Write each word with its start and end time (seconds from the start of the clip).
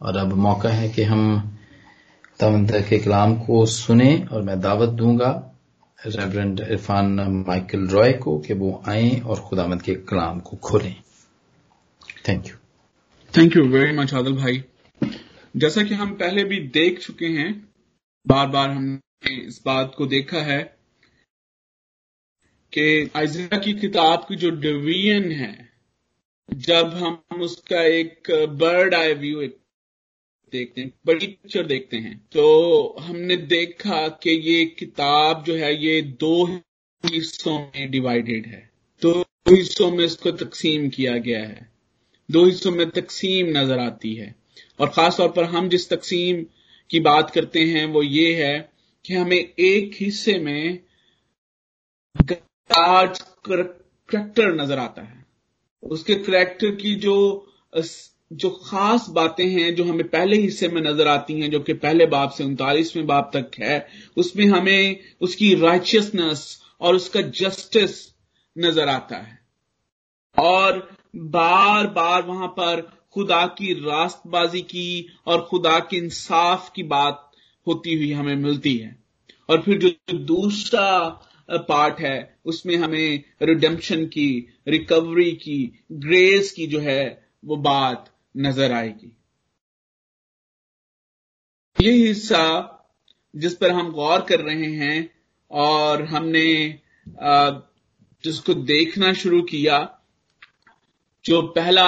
और 0.00 0.16
अब 0.16 0.32
मौका 0.38 0.68
है 0.68 0.88
कि 0.88 1.02
हम 1.02 1.40
खुदावंद 1.40 2.72
के 2.88 2.98
कलाम 2.98 3.34
को 3.36 3.64
सुने 3.66 4.14
और 4.32 4.42
मैं 4.42 4.60
दावत 4.60 4.88
दूँगा 4.88 5.30
रेवरेंड 5.98 6.60
इरफान 6.60 7.06
माइकल 7.48 7.86
रॉय 7.88 8.12
को 8.12 8.38
कि 8.38 8.54
वो 8.54 8.82
आए 8.88 9.20
और 9.20 9.40
खुदामद 9.40 9.82
के 9.82 9.94
कलाम 9.94 10.40
को 10.40 10.56
खोलें। 10.56 10.94
Thank 12.28 12.46
you 12.46 12.56
thank 13.32 13.56
you 13.56 13.64
very 13.68 13.96
much 13.96 14.14
आदल 14.14 14.32
भाई। 14.32 14.62
जैसा 15.56 15.82
कि 15.82 15.94
हम 15.94 16.14
पहले 16.14 16.44
भी 16.44 16.58
देख 16.68 16.98
चुके 17.00 17.26
हैं 17.26 17.52
बार 18.26 18.46
बार 18.46 18.70
हमने 18.70 19.34
इस 19.36 19.60
बात 19.66 19.94
को 19.98 20.06
देखा 20.06 20.42
है 20.42 20.62
कि 22.72 23.10
आइजिया 23.16 23.58
की 23.58 23.72
किताब 23.72 24.26
की 24.28 24.36
जो 24.36 24.50
डिवीज़न 24.50 25.30
है, 25.32 25.68
जब 26.48 26.94
हम 26.94 27.40
उसका 27.40 27.82
एक 27.82 28.30
बर्ड 28.60 28.94
आई 28.94 29.14
व्यू 29.14 29.40
एक 29.40 29.56
देखते 30.54 30.80
हैं, 30.80 30.92
बड़ी 31.06 31.26
पिक्चर 31.26 31.66
देखते 31.66 31.96
हैं। 31.96 32.16
तो 32.32 32.96
हमने 33.00 33.36
देखा 33.36 34.08
कि 34.08 34.30
ये 34.30 34.64
किताब 34.78 35.44
जो 35.44 35.54
है, 35.54 35.74
ये 35.84 36.00
दो 36.02 36.44
हिस्सों 37.04 37.58
में 37.58 37.90
डिवाइडेड 37.90 38.46
है। 38.46 38.70
दो 39.02 39.20
हिस्सों 39.48 39.90
में 39.90 40.04
इसको 40.04 40.30
तकसीम 40.30 40.88
किया 40.88 41.16
गया 41.18 41.40
है। 41.40 41.70
दो 42.28 42.44
हिस्सों 42.44 42.70
में 42.70 42.88
तकसीम 42.90 43.46
नज़र 43.58 43.78
आती 43.78 44.14
है। 44.14 44.34
और 44.80 44.88
खास 44.88 45.16
तौर 45.16 45.28
पर 45.28 45.44
हम 45.44 45.68
जिस 45.68 45.88
तकसीम 45.90 46.44
की 46.90 47.00
बात 47.00 47.30
करते 47.30 47.60
हैं, 47.60 47.84
वो 47.86 48.02
ये 48.02 48.34
है 48.44 48.72
कि 49.04 49.14
हमें 49.14 49.38
एक 49.38 49.90
हिस्से 49.94 50.38
में 50.38 50.78
गार्ड 52.16 53.18
करेक्टर 53.46 54.54
नज़र 54.54 54.78
आता 54.78 55.02
है। 55.02 55.26
उसके 55.82 56.14
करेक्टर 56.14 56.74
की 56.74 56.94
जो 56.94 57.16
जो 58.34 58.50
खास 58.50 59.06
बातें 59.08 59.46
हैं 59.46 59.74
जो 59.74 59.84
हमें 59.84 60.08
पहले 60.08 60.36
हिस्से 60.36 60.68
में 60.68 60.82
नज़र 60.82 61.08
आती 61.08 61.40
हैं, 61.40 61.50
जो 61.50 61.60
कि 61.60 61.72
पहले 61.72 62.06
बाप 62.06 62.30
से 62.30 62.44
उनतालीसवें 62.44 63.06
बाप 63.06 63.30
तक 63.36 63.50
है, 63.58 63.88
उसमें 64.16 64.46
हमें 64.46 65.00
उसकी 65.20 65.54
राइचियसनेस 65.54 66.62
और 66.80 66.94
उसका 66.94 67.20
जस्टिस 67.20 68.14
नज़र 68.58 68.88
आता 68.88 69.16
है। 69.16 69.38
और 70.38 70.96
बार 71.16 71.86
बार 71.86 72.22
वहाँ 72.22 72.48
पर 72.48 73.00
खुदा 73.12 73.46
की 73.46 73.72
रास्तबाजी 73.72 74.60
की 74.60 75.06
और 75.26 75.42
खुदा 75.50 75.78
के 75.78 75.96
इंसाफ 75.96 76.72
की 76.76 76.82
बात 76.82 77.30
होती 77.66 77.94
हुई 77.94 78.12
हमें 78.12 78.36
मिलती 78.36 78.76
है। 78.76 78.96
और 79.48 79.62
फिर 79.62 79.78
जो 79.78 80.18
दूसरा 80.18 81.08
पार्ट 81.50 82.00
है, 82.00 82.36
उसमें 82.44 82.76
हमें 82.76 83.24
रिडेम्पशन 83.42 84.04
की 84.06 84.48
रिकवरी 84.68 85.32
की 85.32 85.84
ग्रेस 85.92 86.52
की 86.52 86.66
जो 86.66 86.80
है, 86.80 87.28
वो 87.44 87.56
बात 87.56 88.10
नज़र 88.34 88.72
आएगी। 88.72 89.16
ये 91.76 91.92
हिस्सा 91.92 92.70
जिस 93.34 93.54
पर 93.54 93.70
हम 93.70 93.90
गौर 93.92 94.20
कर 94.20 94.40
रहे 94.40 94.70
हैं 94.74 95.10
और 95.50 96.04
हमने 96.04 96.48
जिसको 98.24 98.54
देखना 98.54 99.12
शुरू 99.12 99.40
किया, 99.42 99.78
जो 101.24 101.42
पहला 101.48 101.86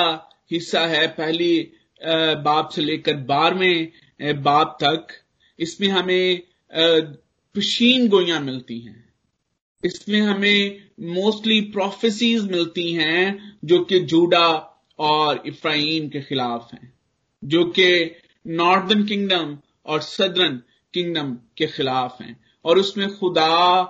हिस्सा 0.50 0.86
है, 0.86 1.06
पहली 1.08 1.72
बाप 2.00 2.68
से 2.68 2.82
लेकर 2.82 3.16
बारहवें 3.24 4.42
बाप 4.42 4.76
तक, 4.82 5.06
इसमें 5.58 5.88
हमें 5.88 6.42
पशीन 7.54 8.08
गोइयाँ 8.08 8.40
मिलती 8.40 8.78
हैं। 8.80 9.04
इसमें 9.82 10.20
हमें 10.20 10.82
मोस्टली 11.14 11.60
प्रोफेसीज 11.72 12.50
मिलती 12.50 12.92
हैं, 12.92 13.58
जो 13.64 13.84
कि 13.84 14.00
जूडा 14.02 14.48
और 14.98 15.42
इफ्राइम 15.46 16.08
के 16.08 16.20
खिलाफ 16.20 16.72
हैं, 16.74 16.92
जो 17.44 17.64
कि 17.64 18.16
नॉर्दर्न 18.46 19.04
किंगडम 19.04 19.58
और 19.86 20.00
सदर्न 20.00 20.62
किंगडम 20.94 21.32
के 21.56 21.66
खिलाफ 21.66 22.20
हैं। 22.22 22.44
और 22.64 22.78
उसमें 22.78 23.08
खुदा 23.18 23.80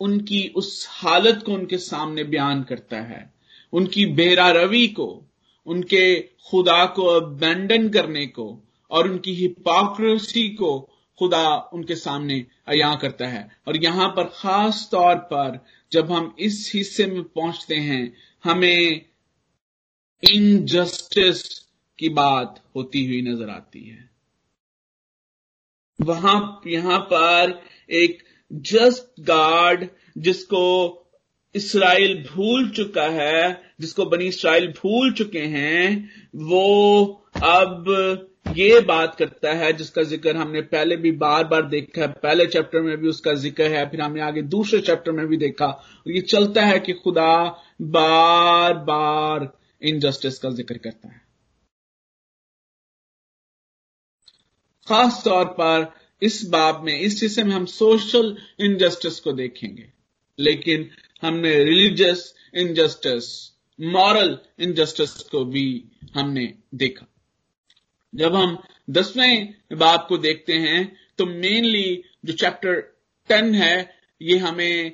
उनकी 0.00 0.52
उस 0.56 0.86
हालत 0.90 1.42
को 1.46 1.52
उनके 1.52 1.78
सामने 1.78 2.24
बयान 2.24 2.62
करता 2.62 2.96
है। 2.96 3.32
उनकी 3.72 4.06
बेरा 4.06 4.50
रवि 4.50 4.86
को, 4.88 5.24
उनके 5.66 6.20
खुदा 6.20 6.84
को 6.86 7.06
अबेंडन 7.06 7.88
करने 7.88 8.26
को 8.26 8.46
और 8.90 9.08
उनकी 9.10 9.34
हिपोक्रेसी 9.34 10.48
को 10.48 10.78
खुदा 11.18 11.70
उनके 11.72 11.94
सामने 11.96 12.44
अया 12.68 12.94
करता 12.94 13.26
है। 13.26 13.48
और 13.68 13.76
यहाँ 13.76 14.08
पर 14.08 14.24
खास 14.24 14.88
तौर 14.92 15.14
पर 15.14 15.64
जब 15.92 16.12
हम 16.12 16.34
इस 16.38 16.72
हिस्से 16.74 17.06
में 17.06 17.22
पहुँचते 17.22 17.76
हैं, 17.76 18.16
हमें 18.44 19.04
इनजस्टिस 20.22 21.42
की 21.98 22.08
बात 22.08 22.60
होती 22.76 23.04
हुई 23.06 23.20
नज़र 23.22 23.50
आती 23.50 23.88
है। 23.88 24.08
वहाँ, 25.98 26.60
यहाँ 26.66 26.98
पर 27.12 27.60
एक 27.90 28.22
जस्ट 28.50 29.20
गार्ड 29.20 29.86
जिसको 30.18 30.64
इसराइल 31.54 32.14
भूल 32.24 32.68
चुका 32.70 33.02
है, 33.02 33.60
जिसको 33.80 34.04
बनी 34.04 34.26
इसराइल 34.26 34.66
भूल 34.72 35.12
चुके 35.12 35.42
हैं, 35.46 36.10
वो 36.34 37.04
अब 37.36 37.84
ये 38.56 38.80
बात 38.80 39.14
करता 39.14 39.52
है, 39.52 39.72
जिसका 39.72 40.02
ज़िक्र 40.02 40.36
हमने 40.36 40.60
पहले 40.62 40.96
भी 40.96 41.10
बार 41.12 41.44
बार 41.44 41.62
देखा 41.62 42.00
है, 42.00 42.08
पहले 42.08 42.46
चैप्टर 42.46 42.80
में 42.80 42.96
भी 42.96 43.08
उसका 43.08 43.34
ज़िक्र 43.34 43.70
है, 43.70 43.88
फिर 43.90 44.00
हमने 44.00 44.20
आगे 44.20 44.42
दूसरे 44.44 44.80
चैप्टर 44.80 45.12
में 45.12 45.26
भी 45.26 45.36
देखा। 45.36 45.66
ये 46.06 46.20
चलता 46.20 46.64
है 46.64 46.78
कि 46.80 46.92
खुदा 46.94 47.34
बार 47.82 48.74
बार 48.84 49.52
इनजस्टिस 49.82 50.38
का 50.38 50.50
ज़िक्र 50.50 50.78
करता 50.78 51.08
है। 51.08 51.20
खास 54.86 55.22
तौर 55.24 55.44
पर 55.60 55.92
इस 56.22 56.42
बाब 56.44 56.82
में, 56.84 56.98
इस 57.00 57.22
हिस्से 57.22 57.44
में 57.44 57.54
हम 57.54 57.64
सोशल 57.66 58.36
इनजस्टिस 58.60 59.20
को 59.20 59.32
देखेंगे। 59.32 59.92
लेकिन 60.38 60.90
हमने 61.22 61.52
रिलीजियस 61.64 62.34
इनजस्टिस 62.54 63.26
मॉरल 63.78 64.38
इनजस्टिस 64.58 65.12
को 65.22 65.44
भी 65.44 65.84
हमने 66.14 66.54
देखा। 66.74 67.06
जब 68.12 68.34
हम 68.34 68.58
दसवें 68.90 69.54
बाब 69.72 70.06
को 70.08 70.18
देखते 70.18 70.52
हैं 70.52 70.80
तो 71.18 71.26
मेनली 71.26 72.02
जो 72.24 72.32
चैप्टर 72.32 72.80
टेन 73.30 73.54
है, 73.54 73.94
ये 74.20 74.38
हमें 74.38 74.92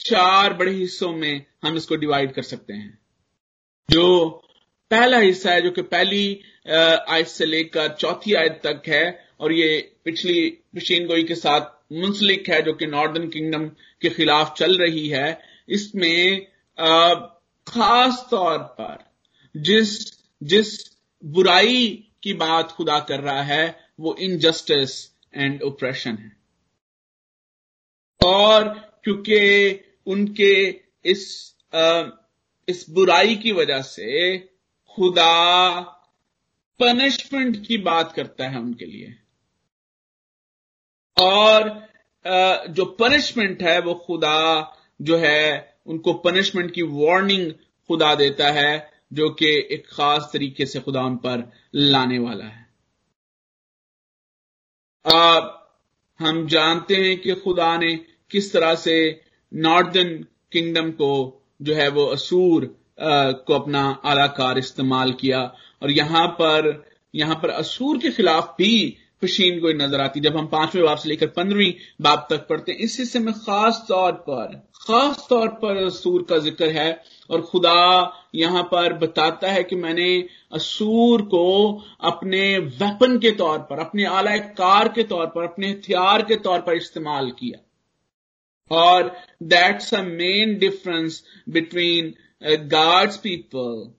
चार 0.00 0.54
बड़े 0.54 0.72
हिस्सों 0.72 1.12
में 1.12 1.44
हम 1.64 1.76
इसको 1.76 1.96
डिवाइड 1.96 2.32
कर 2.32 2.42
सकते 2.42 2.72
हैं। 2.72 2.98
जो 3.90 4.28
पहला 4.90 5.18
हिस्सा 5.18 5.52
है 5.52 5.62
जो 5.62 5.70
कि 5.70 5.82
पहली 5.82 6.40
आयत 6.68 7.26
से 7.26 7.46
लेकर 7.46 7.94
चौथी 7.94 8.34
आयत 8.34 8.60
तक 8.64 8.82
है 8.88 9.04
और 9.40 9.52
ये 9.52 9.78
पिछली 10.04 10.48
पिशीन 10.74 11.06
गोई 11.06 11.24
के 11.24 11.34
साथ 11.34 11.72
मुंसलिक 11.92 12.48
है 12.48 12.60
जो 12.62 12.72
कि 12.72 12.86
नॉर्दर्न 12.86 13.28
किंगडम 13.28 13.66
के 14.02 14.10
खिलाफ 14.10 14.54
चल 14.58 14.76
रही 14.78 15.08
है। 15.08 15.40
इसमें 15.68 16.46
खास 17.66 18.26
तौर 18.30 18.58
पर 18.80 19.04
जिस 19.54 19.90
जिस 20.42 20.72
बुराई 21.22 21.86
की 22.22 22.32
बात 22.34 22.72
खुदा 22.72 22.98
कर 23.08 23.20
रहा 23.20 23.42
है 23.42 23.64
वो 24.00 24.14
इनजस्टिस 24.20 24.92
एंड 25.34 25.62
ओप्रेशन 25.62 26.16
है। 26.16 26.32
और 28.20 28.68
क्योंकि 29.04 29.40
उनके 30.06 30.54
इस 31.04 31.54
आ, 31.74 32.02
इस 32.68 32.90
बुराई 32.90 33.36
की 33.36 33.52
वजह 33.52 33.80
से 33.82 34.38
खुदा 34.96 35.80
पनिशमेंट 36.80 37.66
की 37.66 37.78
बात 37.78 38.12
करता 38.12 38.48
है 38.48 38.58
उनके 38.58 38.84
लिए। 38.84 39.14
और 41.20 41.88
जो 42.68 42.84
पनिशमेंट 42.84 43.62
है, 43.62 43.80
वो 43.80 43.94
खुदा 43.94 44.76
जो 45.02 45.16
है, 45.16 45.78
उनको 45.86 46.12
पनिशमेंट 46.14 46.70
की 46.70 46.82
वार्निंग 46.82 47.52
खुदा 47.88 48.14
देता 48.14 48.50
है, 48.50 48.92
जो 49.12 49.30
कि 49.30 49.46
एक 49.46 49.86
खास 49.86 50.30
तरीके 50.32 50.66
से 50.66 50.80
खुदा 50.80 51.02
उन 51.02 51.16
पर 51.16 51.52
लाने 51.74 52.18
वाला 52.18 52.44
है। 52.44 52.64
अब 55.06 55.72
हम 56.18 56.46
जानते 56.46 56.96
हैं 56.96 57.20
कि 57.20 57.34
खुदा 57.34 57.76
ने 57.76 57.96
किस 58.30 58.52
तरह 58.52 58.74
से 58.74 59.24
नॉर्दर्न 59.54 60.26
किंगडम 60.52 60.90
को 60.90 61.40
जो 61.60 61.74
है 61.74 61.88
वो 61.90 62.04
असूर 62.08 62.74
को 63.00 63.54
अपना 63.54 63.84
आलाकार 64.04 64.58
इस्तेमाल 64.58 65.12
किया। 65.12 65.40
और 65.82 65.90
यहाँ 65.90 66.26
पर 66.40 66.84
यहाँ 67.14 67.34
पर 67.34 67.50
असूर 67.50 67.98
के 67.98 68.10
खिलाफ 68.10 68.54
भी 68.58 68.96
पशीन 69.22 69.60
को 69.60 69.72
नज़र 69.74 70.00
आती। 70.00 70.20
जब 70.20 70.36
हम 70.36 70.46
पाँचवें 70.46 70.84
बाप 70.84 70.98
से 70.98 71.08
लेकर 71.08 71.26
पंद्रहवीं 71.26 71.72
बाप 72.02 72.26
तक 72.30 72.46
पढ़ते 72.48 72.72
हैं, 72.72 72.78
इस 72.78 72.98
हिस्से 72.98 73.18
में 73.18 73.32
खास 73.34 73.84
तौर 73.88 74.12
पर, 74.28 74.54
खास 74.80 75.26
तौर 75.30 75.48
पर 75.62 75.76
असूर 75.76 76.26
का 76.30 76.38
ज़िक्र 76.38 76.68
है। 76.70 77.02
और 77.30 77.40
खुदा 77.42 78.12
यहाँ 78.34 78.62
पर 78.62 78.92
बताता 78.98 79.50
है 79.50 79.62
कि 79.64 79.76
मैंने 79.76 80.08
असूर 80.52 81.22
को 81.24 81.44
अपने 82.02 82.58
वेपन 82.58 83.18
के 83.18 83.30
तौर 83.32 83.58
पर, 83.60 83.78
अपने 83.78 84.04
आला 84.06 84.36
कार 84.36 84.88
के 84.88 85.02
तौर 85.04 85.26
पर, 85.26 85.44
अपने 85.44 85.70
हथियार 85.70 86.22
के 86.22 86.36
तौर 86.38 86.60
पर 86.60 86.76
इस्तेमाल 86.76 87.30
किया। 87.30 87.58
और 88.70 89.14
that's 89.44 89.94
a 89.94 90.02
main 90.02 90.58
difference 90.58 91.22
between 91.48 92.14
God's 92.70 93.16
people 93.16 93.92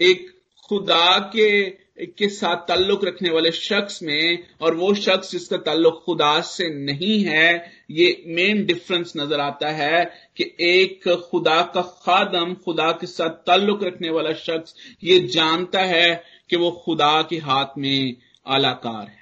एक 0.00 0.26
खुदा 0.68 1.18
के 1.34 1.80
के 2.18 2.28
साथ 2.28 2.56
ताल्लुक 2.68 3.04
रखने 3.04 3.30
वाले 3.30 3.50
शख्स 3.52 4.02
में, 4.02 4.44
और 4.60 4.74
वो 4.74 4.92
शख्स 4.94 5.30
जिसका 5.32 5.56
ताल्लुक 5.56 6.02
खुदा 6.06 6.40
से 6.40 6.68
नहीं 6.76 7.18
है, 7.24 7.72
ये 7.90 8.24
मेन 8.26 8.64
डिफरेंस 8.66 9.12
नज़र 9.16 9.40
आता 9.40 9.70
है 9.70 10.04
कि 10.36 10.44
एक 10.60 11.08
खुदा 11.30 11.60
का 11.74 11.82
खादम, 11.82 12.54
खुदा 12.54 12.90
के 12.92 13.06
साथ 13.06 13.30
ताल्लुक 13.46 13.84
रखने 13.84 14.10
वाला 14.10 14.32
शख्स 14.32 14.74
ये 15.04 15.18
जानता 15.28 15.80
है 15.84 16.22
कि 16.50 16.56
वो 16.56 16.70
खुदा 16.84 17.20
के 17.22 17.38
हाथ 17.40 17.78
में 17.78 18.16
आलाकार 18.46 19.06
है। 19.06 19.21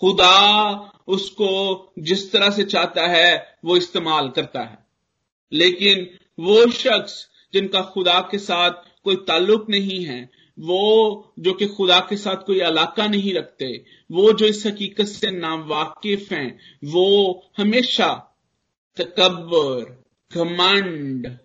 खुदा 0.00 0.76
उसको 1.08 1.92
जिस 1.98 2.32
तरह 2.32 2.50
से 2.50 2.64
चाहता 2.64 3.06
है, 3.06 3.58
वो 3.64 3.76
इस्तेमाल 3.76 4.28
करता 4.28 4.60
है। 4.60 4.86
लेकिन 5.52 6.18
वो 6.40 6.70
शख्स 6.70 7.28
जिनका 7.52 7.82
खुदा 7.82 8.28
के 8.30 8.38
साथ 8.38 8.70
कोई 9.04 9.16
ताल्लुक 9.16 9.70
नहीं 9.70 10.04
है, 10.04 10.30
वो 10.58 11.32
जो 11.38 11.52
कि 11.52 11.66
खुदा 11.66 12.00
के 12.00 12.16
साथ 12.16 12.36
कोई 12.36 12.56
इलाका 12.56 13.06
नहीं 13.06 13.34
रखते, 13.34 13.84
वो 14.12 14.32
जो 14.32 14.46
इस 14.46 14.66
हकीकत 14.66 15.04
से 15.04 15.30
नावाकिफ 15.30 16.32
हैं, 16.32 16.58
वो 16.84 17.34
हमेशा 17.58 18.38
तकबर 18.96 20.04
घमंड, 20.34 21.38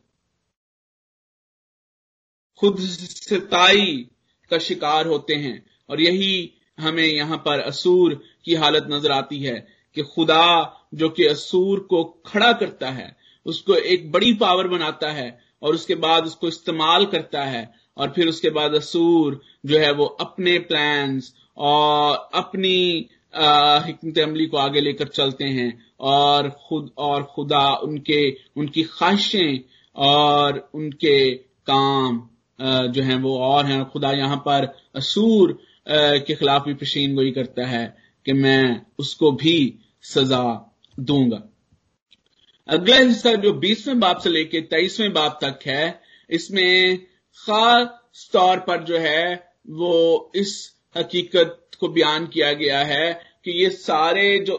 खुद 2.58 2.80
सताई 2.80 4.10
का 4.50 4.58
शिकार 4.58 5.08
होते 5.08 5.36
हैं। 5.36 5.66
और 5.90 6.02
यही 6.02 6.54
हमें 6.80 7.08
यहाँ 7.08 7.38
पर 7.38 7.60
असूर 7.60 8.24
की 8.46 8.56
हालत 8.56 8.88
नज़र 8.92 9.12
आती 9.12 9.40
है 9.40 9.56
कि 9.96 10.02
खुदा 10.04 10.46
जो 10.94 11.10
कि 11.10 11.26
असूर 11.26 11.80
को 11.80 12.04
खड़ा 12.26 12.52
करता 12.54 12.90
है, 12.90 13.16
उसको 13.46 13.76
एक 13.76 14.12
बड़ी 14.12 14.34
पावर 14.34 14.68
बनाता 14.68 15.12
है 15.12 15.40
और 15.62 15.74
उसके 15.74 15.96
बाद 15.96 16.26
उसको 16.26 16.48
इस्तेमाल 16.48 17.06
करता 17.06 17.44
है 17.44 17.70
और 17.98 18.12
फिर 18.16 18.28
उसके 18.28 18.50
बाद 18.50 18.76
असूर 18.76 19.42
जो 19.66 19.80
है 19.80 19.92
वो 19.92 20.06
अपने 20.06 20.58
प्लान्स 20.60 21.34
और 21.58 22.30
अपनी 22.34 23.10
हमत 23.34 24.20
अमली 24.20 24.46
को 24.46 24.58
आगे 24.58 24.82
लेकर 24.82 25.08
चलते 25.08 25.46
हैं 25.46 25.72
और 26.00 26.50
खुद, 26.68 26.90
और 26.98 27.24
खुदा 27.24 27.74
उनके, 27.76 28.30
उनकी 28.58 28.84
ख्वाहिशें 28.84 29.60
और 29.96 30.70
उनके 30.74 31.34
काम 31.70 32.22
जो 32.92 33.04
हैं 33.04 33.16
वो 33.22 33.38
और 33.40 33.66
हैं 33.66 33.84
खुदा 33.86 34.12
यहाँ 34.12 34.38
पर 34.38 34.68
असूर 34.96 35.58
के 35.88 36.36
खिलाफ 36.36 36.66
भी 36.66 36.74
पेशीन 36.74 37.16
गोई 37.16 37.32
करता 37.32 37.66
है। 37.68 37.86
कि 38.26 38.34
मैं 38.34 38.82
उसको 39.00 39.32
भी 39.32 39.58
सजा 40.04 40.44
दूँगा। 41.00 41.42
अगला 42.70 42.98
हिस्सा 42.98 43.34
जो 43.36 43.54
बीसवें 43.54 44.00
बाप 44.00 44.20
से 44.20 44.30
लेके 44.30 44.62
तेईसवें 44.62 45.14
बाप 45.14 45.40
तक 45.44 45.60
है, 45.66 46.02
इसमें 46.30 46.98
खास 47.40 48.30
तौर 48.34 48.60
पर 48.60 48.84
जो 48.84 48.98
है, 48.98 49.54
वो 49.70 50.32
इस 50.36 50.74
हकीकत 50.98 51.62
को 51.80 51.88
बयान 51.88 52.26
किया 52.28 52.52
गया 52.54 52.80
है 52.80 53.14
कि 53.46 53.52
ये 53.52 53.70
सारे 53.70 54.40
जो 54.40 54.58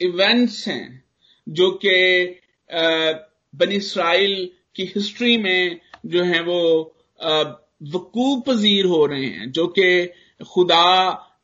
इवेंट्स 0.00 0.66
हैं, 0.68 1.04
जो 1.46 1.70
कि 1.84 2.40
बनी 3.54 3.76
इसराइल 3.76 4.50
की 4.76 4.84
हिस्ट्री 4.84 5.36
में 5.36 5.80
जो 6.06 6.24
है 6.24 6.42
वो 6.42 6.60
वकू 7.94 8.40
पजीर 8.40 8.86
हो 8.86 9.04
रहे 9.06 9.26
हैं, 9.26 9.50
जो 9.52 9.66
कि 9.78 10.06
खुदा 10.44 10.86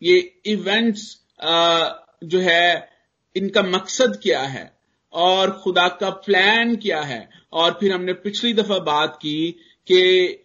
ये 0.03 0.19
इवेंट्स 0.47 1.24
जो 1.43 2.41
है 2.41 2.89
इनका 3.37 3.63
मकसद 3.63 4.19
क्या 4.23 4.43
है? 4.43 4.73
और 5.13 5.51
खुदा 5.51 5.89
का 5.89 6.11
प्लान 6.11 6.77
क्या 6.77 7.01
है? 7.01 7.29
और 7.53 7.77
फिर 7.81 7.93
हमने 7.93 8.13
पिछली 8.13 8.53
दफ़ा 8.55 8.79
बात 8.79 9.17
की 9.17 9.51
कि 9.87 10.41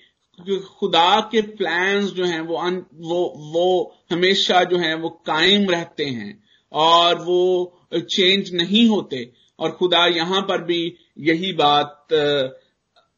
खुदा 0.80 1.20
के 1.32 1.42
प्लान्स 1.42 2.12
जो 2.12 2.26
हैं 2.26 2.42
वो 2.42 2.56
अन, 2.56 2.86
वो 2.94 3.34
वो 3.54 3.96
हमेशा 4.12 4.64
जो 4.64 4.78
हैं 4.78 4.94
वो 4.96 5.10
कायम 5.10 5.70
रहते 5.70 6.06
हैं 6.06 6.44
और 6.72 7.20
वो 7.20 7.74
चेंज 7.94 8.54
नहीं 8.54 8.88
होते। 8.88 9.32
और 9.60 9.72
खुदा 9.72 10.06
यहाँ 10.08 10.42
पर 10.42 10.64
भी 10.64 10.96
यही 11.18 11.54
बात 11.54 12.08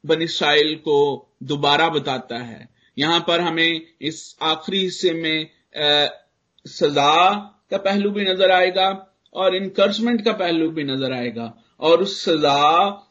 बन 0.04 0.26
को 0.86 0.98
दोबारा 1.44 1.90
बताता 1.90 2.38
है। 2.38 2.70
यहाँ 2.98 3.20
पर 3.28 3.42
हमें 3.42 3.82
इस 4.02 4.38
आखिरी 4.42 4.80
हिस्से 4.80 5.14
में 5.14 5.44
आ, 5.78 6.08
सजा 6.68 7.48
का 7.72 7.78
पहलू 7.80 8.12
भी 8.12 8.24
नज़र 8.24 8.52
आएगा 8.52 8.88
और 9.36 9.56
इनकरेजमेंट 9.56 10.24
का 10.26 10.32
पहलू 10.34 10.70
भी 10.70 10.84
नज़र 10.84 11.14
आएगा। 11.14 11.54
और 11.80 12.02
उस 12.02 12.24
सजा 12.24 12.62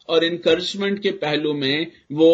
और 0.08 0.24
इनकरेजमेंट 0.24 0.98
के 1.02 1.10
पहलू 1.18 1.52
में 1.54 1.86
वो 2.12 2.32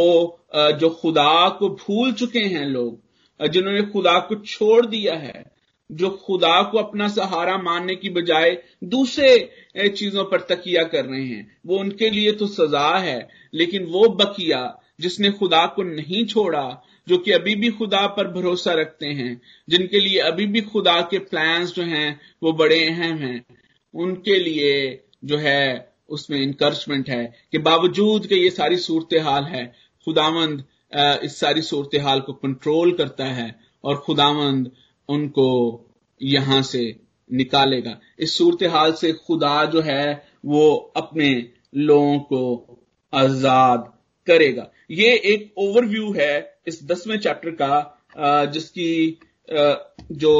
जो 0.80 0.88
खुदा 0.92 1.48
को 1.58 1.68
भूल 1.76 2.12
चुके 2.12 2.38
हैं 2.38 2.64
लोग 2.66 3.48
जिन्होंने 3.52 3.82
खुदा 3.84 4.18
को 4.20 4.34
छोड़ 4.36 4.86
दिया 4.86 5.14
है, 5.14 5.44
जो 5.90 6.08
खुदा 6.22 6.62
को 6.62 6.78
अपना 6.78 7.08
सहारा 7.08 7.56
मानने 7.58 7.94
की 7.94 8.10
बजाय 8.10 8.56
दूसरे 8.84 9.88
चीज़ों 9.88 10.24
पर 10.24 10.40
तकिया 10.48 10.82
कर 10.84 11.04
रहे 11.04 11.22
हैं, 11.22 11.58
वो 11.66 11.78
उनके 11.78 12.10
लिए 12.10 12.32
तो 12.32 12.46
सजा 12.48 12.96
है, 12.98 13.28
लेकिन 13.54 13.84
वो 13.86 14.08
बकिया 14.16 14.62
जिसने 15.00 15.30
खुदा 15.32 15.64
को 15.66 15.82
नहीं 15.84 16.24
छोड़ा 16.26 16.82
जो 17.08 17.18
कि 17.18 17.32
अभी 17.32 17.54
भी 17.54 17.70
खुदा 17.70 18.06
पर 18.06 18.28
भरोसा 18.28 18.72
रखते 18.72 19.06
हैं, 19.06 19.40
जिनके 19.68 20.00
लिए 20.00 20.18
अभी 20.20 20.46
भी 20.46 20.60
खुदा 20.60 21.00
के 21.00 21.18
प्लान्स 21.18 21.74
जो 21.74 21.82
हैं, 21.82 22.20
वो 22.42 22.52
बड़े 22.52 22.84
अहम 22.86 23.18
हैं, 23.18 23.44
उनके 23.94 24.38
लिए 24.38 25.04
जो 25.24 25.36
है, 25.36 25.92
उसमें 26.08 26.38
इंकरेजमेंट 26.40 27.08
है 27.10 27.24
कि 27.52 27.58
बावजूद 27.58 28.26
कि 28.26 28.34
ये 28.34 28.50
सारी 28.50 28.76
सूरत 28.76 29.14
हाल 29.22 29.44
है, 29.44 29.66
खुदावंद 30.06 30.64
इस 31.24 31.38
सारी 31.40 31.62
सूरत 31.62 32.00
हाल 32.02 32.20
को 32.20 32.32
कंट्रोल 32.32 32.92
करता 32.92 33.24
है 33.24 33.54
और 33.84 33.96
खुदावंद 33.96 34.70
उनको 35.08 35.48
यहाँ 36.20 36.60
से 36.62 36.84
निकालेगा। 37.30 37.98
इस 38.18 38.36
सूरत 38.38 38.62
हाल 38.70 38.92
से 38.92 39.12
खुदा 39.12 39.64
जो 39.64 39.80
है, 39.80 40.28
वो 40.44 40.92
अपने 40.96 41.30
लोगों 41.74 42.18
को 42.18 42.42
आज़ाद 43.12 43.92
करेगा। 44.26 44.70
ये 44.90 45.08
एक 45.24 45.52
ओवरव्यू 45.58 46.12
है 46.12 46.58
इस 46.66 46.82
दसवें 46.86 47.18
चैप्टर 47.18 47.50
का 47.50 48.46
जिसकी 48.52 49.18
जो 50.12 50.34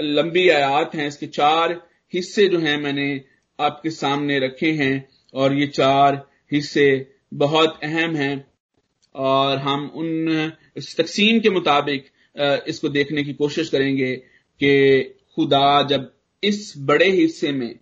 लंबी 0.00 0.48
आयात 0.48 0.94
हैं, 0.94 1.06
इसके 1.08 1.26
चार 1.26 1.72
हिस्से 2.14 2.46
जो 2.48 2.58
हैं 2.58 2.76
मैंने 2.78 3.24
आपके 3.58 3.90
सामने 3.90 4.38
रखे 4.38 4.70
हैं 4.72 5.08
और 5.34 5.54
ये 5.54 5.66
चार 5.66 6.26
हिस्से 6.52 6.86
बहुत 7.34 7.78
अहम 7.84 8.16
हैं 8.16 8.34
और 9.14 9.58
हम 9.58 9.86
उन 9.94 10.50
तकसीम 10.96 11.40
के 11.40 11.50
मुताबिक 11.50 12.06
इसको 12.68 12.88
देखने 12.88 13.22
की 13.22 13.32
कोशिश 13.32 13.68
करेंगे 13.68 14.14
कि 14.60 15.00
खुदा 15.34 15.82
जब 15.82 16.10
इस 16.42 16.72
बड़े 16.78 17.10
हिस्से 17.10 17.52
में 17.52 17.74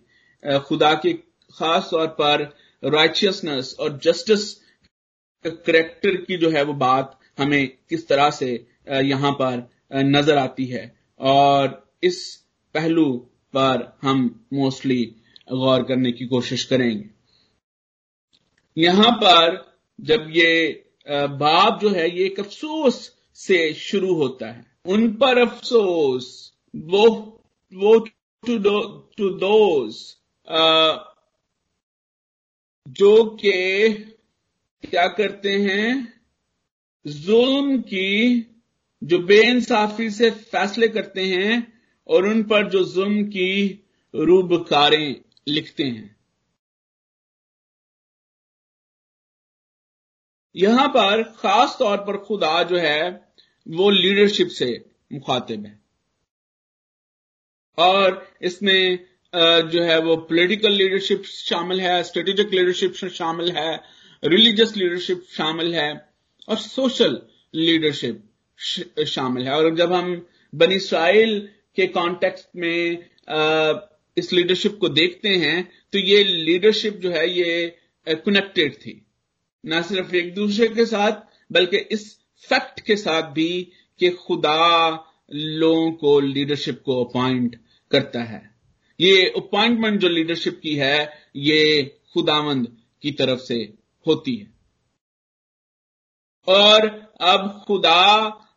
खुदा 0.59 0.93
के 0.93 1.13
खास 1.53 1.87
तौर 1.91 2.07
पर 2.07 2.41
राइचियसनेस 2.83 3.75
और 3.79 3.99
जस्टिस 4.03 4.68
करेक्टर 5.45 6.15
की 6.17 6.37
जो 6.37 6.49
है 6.49 6.63
वो 6.63 6.73
बात 6.75 7.17
हमें 7.37 7.67
किस 7.89 8.07
तरह 8.07 8.29
से 8.31 8.47
यहाँ 9.03 9.31
पर 9.41 9.69
नज़र 9.93 10.37
आती 10.37 10.65
है। 10.65 10.83
और 11.19 11.87
इस 12.03 12.19
पहलू 12.75 13.11
पर 13.53 13.97
हम 14.01 14.23
मोस्टली 14.53 15.03
गौर 15.51 15.83
करने 15.83 16.11
की 16.11 16.25
कोशिश 16.27 16.63
करेंगे। 16.65 17.09
यहाँ 18.77 19.11
पर 19.13 19.57
जब 19.99 20.27
ये 20.31 20.85
बाब 21.07 21.79
जो 21.79 21.89
है 21.89 22.09
ये 22.09 22.25
एक 22.25 22.39
अफसोस 22.39 22.99
से 23.39 23.73
शुरू 23.73 24.13
होता 24.15 24.51
है। 24.51 24.65
उन 24.85 25.11
पर 25.13 25.37
अफसोस, 25.39 26.53
वो 26.73 27.07
वो 27.73 27.97
टू 28.43 28.57
टू 29.17 29.29
दोज 29.39 29.95
जो 32.95 33.23
के 33.35 33.89
क्या 34.83 35.07
करते 35.07 35.51
हैं? 35.53 36.13
जुल्म 37.05 37.79
की 37.81 38.39
जो 39.01 39.17
बेइंसाफी 39.19 40.09
से 40.09 40.29
फैसले 40.31 40.87
करते 40.87 41.25
हैं 41.25 41.57
और 42.09 42.27
उन 42.27 42.43
पर 42.43 42.69
जो 42.69 42.83
जुल्म 42.85 43.23
की 43.25 43.51
रूबकारें 44.13 45.21
लिखते 45.47 45.83
हैं। 45.83 46.15
यहाँ 50.55 50.87
पर 50.87 51.23
खास 51.39 51.75
तौर 51.79 51.97
पर 51.97 52.17
खुदा 52.17 52.61
जो 52.63 52.77
है, 52.77 53.31
वो 53.67 53.89
लीडरशिप 53.89 54.47
से 54.47 54.85
मुखातिब 55.13 55.65
है। 55.65 55.79
और 57.77 58.27
इसमें 58.41 58.99
जो 59.33 59.83
है 59.83 59.99
वो 59.99 60.15
पॉलिटिकल 60.17 60.71
लीडरशिप 60.71 61.23
शामिल 61.25 61.81
है, 61.81 62.03
स्ट्रेटेजिक 62.03 62.53
लीडरशिप 62.53 62.93
शामिल 62.93 63.51
है 63.51 63.98
रिलीजियस 64.23 64.75
लीडरशिप 64.77 65.23
शामिल 65.31 65.73
है 65.75 65.91
और 66.47 66.57
सोशल 66.57 67.19
लीडरशिप 67.53 68.23
शामिल 69.07 69.47
है। 69.47 69.53
और 69.53 69.75
जब 69.75 69.93
हम 69.93 70.25
बनी 70.53 70.75
इसराइल 70.75 71.39
के 71.75 71.87
कॉन्टेक्स्ट 71.87 72.47
में 72.55 72.97
इस 74.17 74.31
लीडरशिप 74.33 74.77
को 74.79 74.89
देखते 74.89 75.29
हैं 75.29 75.63
तो 75.93 75.99
ये 75.99 76.23
लीडरशिप 76.23 76.97
जो 76.97 77.11
है, 77.11 77.29
ये 77.29 77.75
कनेक्टेड 78.07 78.73
थी। 78.75 79.01
न 79.63 79.81
सिर्फ़ 79.81 80.15
एक 80.15 80.33
दूसरे 80.33 80.67
के 80.67 80.85
साथ, 80.85 81.21
बल्कि 81.51 81.77
इस 81.77 82.17
फैक्ट 82.49 82.79
के 82.79 82.95
साथ 82.95 83.31
भी 83.31 83.49
कि 83.99 84.09
खुदा 84.09 84.89
लोगों 85.31 85.91
को 85.93 86.19
लीडरशिप 86.19 86.81
को 86.85 87.03
अपॉइंट 87.03 87.55
करता 87.91 88.23
है। 88.23 88.41
ये 88.99 89.25
अपॉइंटमेंट 89.37 89.99
जो 90.01 90.09
लीडरशिप 90.09 90.59
की 90.63 90.75
है, 90.75 91.09
ये 91.35 91.83
खुदावंद 92.13 92.67
की 93.03 93.11
तरफ़ 93.11 93.39
से 93.39 93.57
होती 94.09 94.35
है। 94.35 94.53
और 96.47 96.87
अब 97.21 97.63
खुदा 97.67 98.01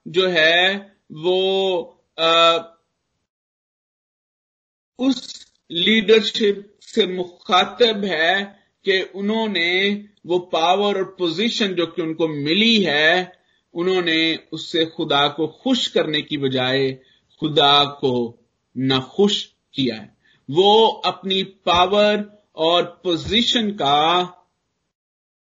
जो 0.08 0.28
है 0.28 0.96
वो 1.12 1.38
आ, 2.18 2.58
उस 4.98 5.46
लीडरशिप 5.70 6.78
से 6.80 7.06
मुखातब 7.06 8.04
है 8.04 8.44
कि 8.84 9.00
उन्होंने 9.14 9.70
वो 10.26 10.38
पावर 10.38 10.98
और 10.98 11.04
पोजीशन 11.18 11.74
जो 11.74 11.86
कि 11.86 12.02
उनको 12.02 12.28
मिली 12.28 12.82
है 12.82 13.32
उन्होंने 13.74 14.18
उससे 14.52 14.84
खुदा 14.86 15.28
को 15.28 15.46
खुश 15.62 15.86
करने 15.86 16.20
की 16.22 16.36
बजाय 16.36 16.92
खुदा 17.40 17.84
को 17.84 18.12
नाखुश 18.76 19.42
किया 19.74 19.96
है। 19.96 20.16
वो 20.48 20.86
अपनी 21.06 21.42
पावर 21.42 22.24
और 22.56 22.82
पोजीशन 23.04 23.70
का 23.70 24.22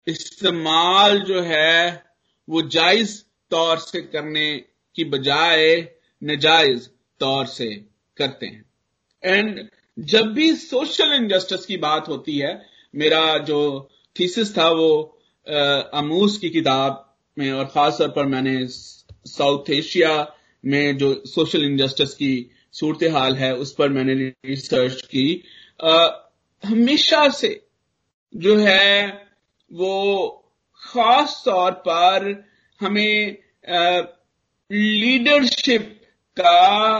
इस्तेमाल 0.06 1.18
जो 1.20 1.40
है 1.40 2.04
वो 2.48 2.62
जायज़ 2.62 3.22
तौर 3.50 3.78
से 3.78 4.00
करने 4.00 4.64
की 4.96 5.04
बजाय 5.04 5.88
नजायज 6.24 6.88
तौर 7.20 7.46
से 7.46 7.66
करते 8.16 8.46
हैं। 8.46 8.64
एंड 9.24 9.68
जब 9.98 10.26
भी 10.26 10.54
सोशल 10.56 11.12
इनजस्टिस 11.12 11.66
की 11.66 11.76
बात 11.76 12.08
होती 12.08 12.38
है 12.38 12.66
मेरा 12.94 13.38
जो 13.38 13.90
थीसिस 14.20 14.58
था 14.58 14.68
वो 14.68 15.20
अमूस 15.94 16.38
की 16.38 16.50
किताब 16.50 17.16
में 17.38 17.52
और 17.52 17.64
खास 17.64 17.98
तौर 17.98 18.08
पर 18.08 18.26
मैंने 18.26 18.66
साउथ 18.66 19.70
एशिया 19.70 20.34
में 20.64 20.96
जो 20.96 21.22
सोशल 21.26 21.64
इनजस्टिस 21.64 22.14
की 22.14 22.50
सूरत 22.72 23.04
हाल 23.12 23.34
है 23.36 23.54
उस 23.54 23.74
पर 23.74 23.88
मैंने 23.88 24.14
रिसर्च 24.14 25.02
की। 25.02 25.44
आ, 25.84 26.08
हमेशा 26.64 27.28
से 27.28 27.66
जो 28.36 28.56
है 28.56 29.23
वो 29.74 30.28
खास 30.82 31.42
तौर 31.44 31.70
पर 31.72 32.44
हमें 32.80 33.36
लीडरशिप 34.72 36.00
का 36.36 36.98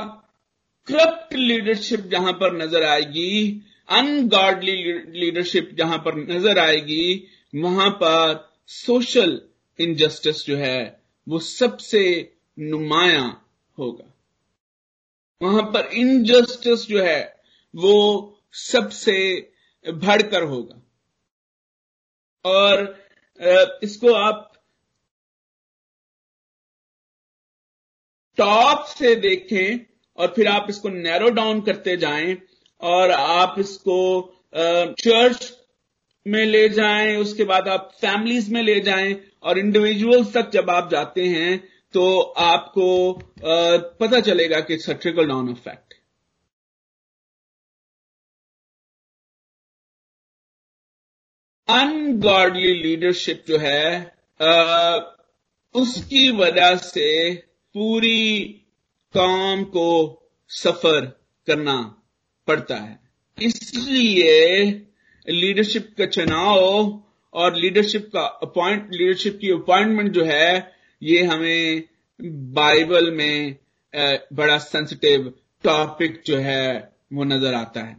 करप्ट 0.89 1.35
लीडरशिप 1.35 2.01
जहाँ 2.01 2.33
पर 2.33 2.57
नज़र 2.57 2.83
आएगी 2.83 3.61
अनगार्डली 3.89 4.75
लीडरशिप 5.21 5.71
जहाँ 5.79 5.99
पर 5.99 6.15
नज़र 6.17 6.59
आएगी, 6.59 7.29
वहाँ 7.55 7.91
पर 7.91 8.53
सोशल 8.67 9.41
इनजस्टिस 9.79 10.47
जो 10.47 10.57
है, 10.57 11.01
वो 11.29 11.39
सबसे 11.39 12.33
नुमाया 12.59 13.41
होगा। 13.79 14.13
वहाँ 15.43 15.63
पर 15.63 15.91
इनजस्टिस 15.95 16.87
जो 16.87 17.03
है, 17.03 17.43
वो 17.75 17.97
सबसे 18.53 19.17
भड़कर 19.87 20.43
होगा। 20.43 20.81
और 22.45 22.83
इसको 23.83 24.13
आप 24.15 24.51
टॉप 28.39 28.85
से 28.89 29.15
देखें 29.17 29.79
और 30.19 30.33
फिर 30.37 30.49
आप 30.49 30.67
इसको 30.71 30.89
नैरो 30.89 31.29
डाउन 31.31 31.61
करते 31.61 31.97
जाएँ 31.97 32.37
और 32.83 33.11
आप 33.11 33.55
इसको 33.59 33.99
चर्च 34.55 35.53
में 36.27 36.45
ले 36.47 36.69
जाएँ, 36.69 37.17
उसके 37.17 37.45
बाद 37.45 37.69
आप 37.69 37.91
फैमिलीज़ 38.01 38.53
में 38.53 38.63
ले 38.63 38.81
जाएँ 38.81 39.17
और 39.43 39.59
इंडिविजुअल्स 39.59 40.33
तक 40.33 40.51
जब 40.51 40.71
आप 40.71 40.91
जाते 40.91 41.25
हैं 41.27 41.59
तो 41.95 42.21
आपको 42.45 42.87
पता 44.01 44.21
चलेगा 44.21 44.61
कि 44.61 44.75
it's 44.75 44.91
trickle 44.91 45.29
down 45.29 45.51
effect 45.51 45.94
ungodly 51.69 52.73
leadership 52.83 53.45
जो 53.49 53.59
है 53.59 54.13
आ, 54.41 55.01
उसकी 55.75 56.31
वजह 56.33 56.75
से 56.77 57.35
पूरी 57.75 58.45
काम 59.15 59.65
को 59.65 59.89
सफ़र 60.51 61.07
करना 61.49 61.77
पड़ता 62.49 62.77
है। 62.77 62.99
इसलिए 63.39 64.65
लीडरशिप 65.29 65.95
का 65.99 66.07
चुनाव 66.07 67.03
और 67.35 67.57
लीडरशिप 67.57 68.09
का 68.15 68.23
अपॉइंट 68.43 68.91
लीडरशिप 68.93 69.39
की 69.41 69.51
अपॉइंटमेंट 69.51 70.13
जो 70.13 70.25
है 70.25 70.73
ये 71.03 71.23
हमें 71.25 71.83
बाइबल 72.55 73.11
में 73.11 73.57
बड़ा 74.33 74.59
सेंसिटिव 74.59 75.33
टॉपिक 75.65 76.23
जो 76.27 76.37
है 76.39 76.93
वो 77.13 77.25
नज़र 77.25 77.55
आता 77.55 77.81
है। 77.81 77.97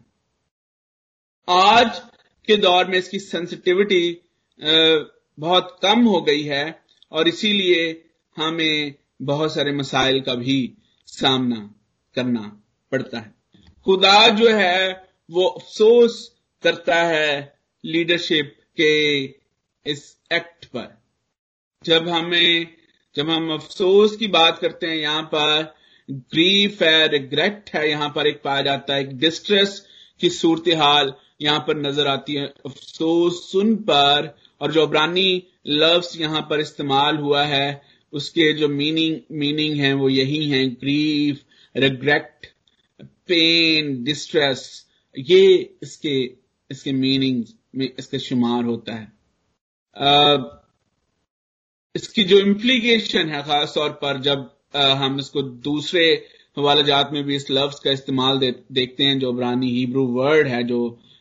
आज 1.48 2.02
के 2.48 2.58
दौर 2.58 2.86
में 2.86 2.98
इसकी 2.98 3.20
सेंसिटिविटी 3.20 4.22
बहुत 5.38 5.78
कम 5.82 6.04
हो 6.06 6.22
गई 6.22 6.44
है 6.44 6.66
और 7.12 7.28
इसीलिए 7.28 8.04
हमें 8.36 8.94
बहुत 9.22 9.54
सारे 9.54 9.72
मसाइल 9.72 10.22
का 10.22 10.36
भी 10.36 10.58
सामना 11.08 11.70
करना 12.16 12.42
पड़ता 12.92 13.20
है। 13.20 13.34
खुदा 13.86 14.28
जो 14.30 14.50
है, 14.50 15.08
वो 15.32 15.46
अफसोस 15.46 16.36
करता 16.64 16.96
है 16.96 17.60
लीडरशिप 17.84 18.56
के 18.78 19.24
इस 19.86 20.18
एक्ट 20.34 20.66
पर। 20.66 20.88
जब 21.84 22.08
हमें, 22.10 22.68
जब 23.16 23.30
हम 23.30 23.54
अफसोस 23.54 24.16
की 24.18 24.28
बात 24.28 24.60
करते 24.60 24.88
हैं 24.88 24.96
यहाँ 24.96 25.24
पर 25.24 25.76
ग्रीफ 26.10 26.82
है 26.82 27.08
रिग्रेट 27.08 27.70
है, 27.74 27.90
यहाँ 27.90 28.10
पर 28.16 28.28
एक 28.28 28.42
पाया 28.44 28.62
जाता 28.62 28.94
है, 28.94 29.02
एक 29.02 29.18
डिस्ट्रेस 29.18 29.86
की 30.22 30.30
सूरत 30.30 30.74
हाल 30.78 31.14
यहाँ 31.40 31.60
पर 31.68 31.78
नज़र 31.78 32.08
आती 32.08 32.34
है। 32.34 32.46
अफसोस 32.66 33.42
सुन 33.52 33.76
पर 33.90 34.34
और 34.62 34.72
जो 34.72 34.82
अबरानी 34.82 35.44
लफ्स 35.68 36.20
यहाँ 36.20 36.42
पर 36.50 36.60
इस्तेमाल 36.60 37.18
हुआ 37.18 37.44
है 37.46 37.82
उसके 38.14 38.52
जो 38.54 38.68
मीनिंग 38.70 39.20
मीनिंग 39.40 39.80
है 39.80 39.94
वो 39.94 40.10
यही 40.10 40.48
है 40.50 40.66
ग्रीफ 40.68 41.42
रिग्रेट 41.76 42.48
पेन 43.28 44.04
डिस्ट्रेस 44.04 44.64
ये 45.16 45.42
इसके 45.84 46.16
इसके 46.70 46.92
मीनिंग 46.94 47.44
में 47.76 47.90
इसका 48.00 48.18
शुमार 48.18 48.64
होता 48.64 48.94
है। 48.94 49.12
आ, 49.96 50.38
इसकी 51.96 52.24
जो 52.24 52.38
इम्प्लीकेशन 52.40 53.30
है 53.30 53.42
खास 53.44 53.74
तौर 53.76 53.90
पर 54.02 54.22
जब 54.22 54.50
आ, 54.76 54.94
हम 54.96 55.20
इसको 55.20 55.42
दूसरे 55.42 56.06
हवाला 56.58 56.82
जात 56.84 57.10
में 57.14 57.24
भी 57.24 57.36
इस 57.36 57.50
लफ्ज 57.52 57.80
का 57.80 57.92
इस्तेमाल 57.92 58.40
दे, 58.40 58.52
देखते 58.72 59.04
हैं 59.04 59.20
जो 59.20 59.32
अबरानी 59.32 59.70
हिब्रू 59.72 60.06
वर्ड 60.14 60.48
है 60.48 60.64
जो 60.64 60.80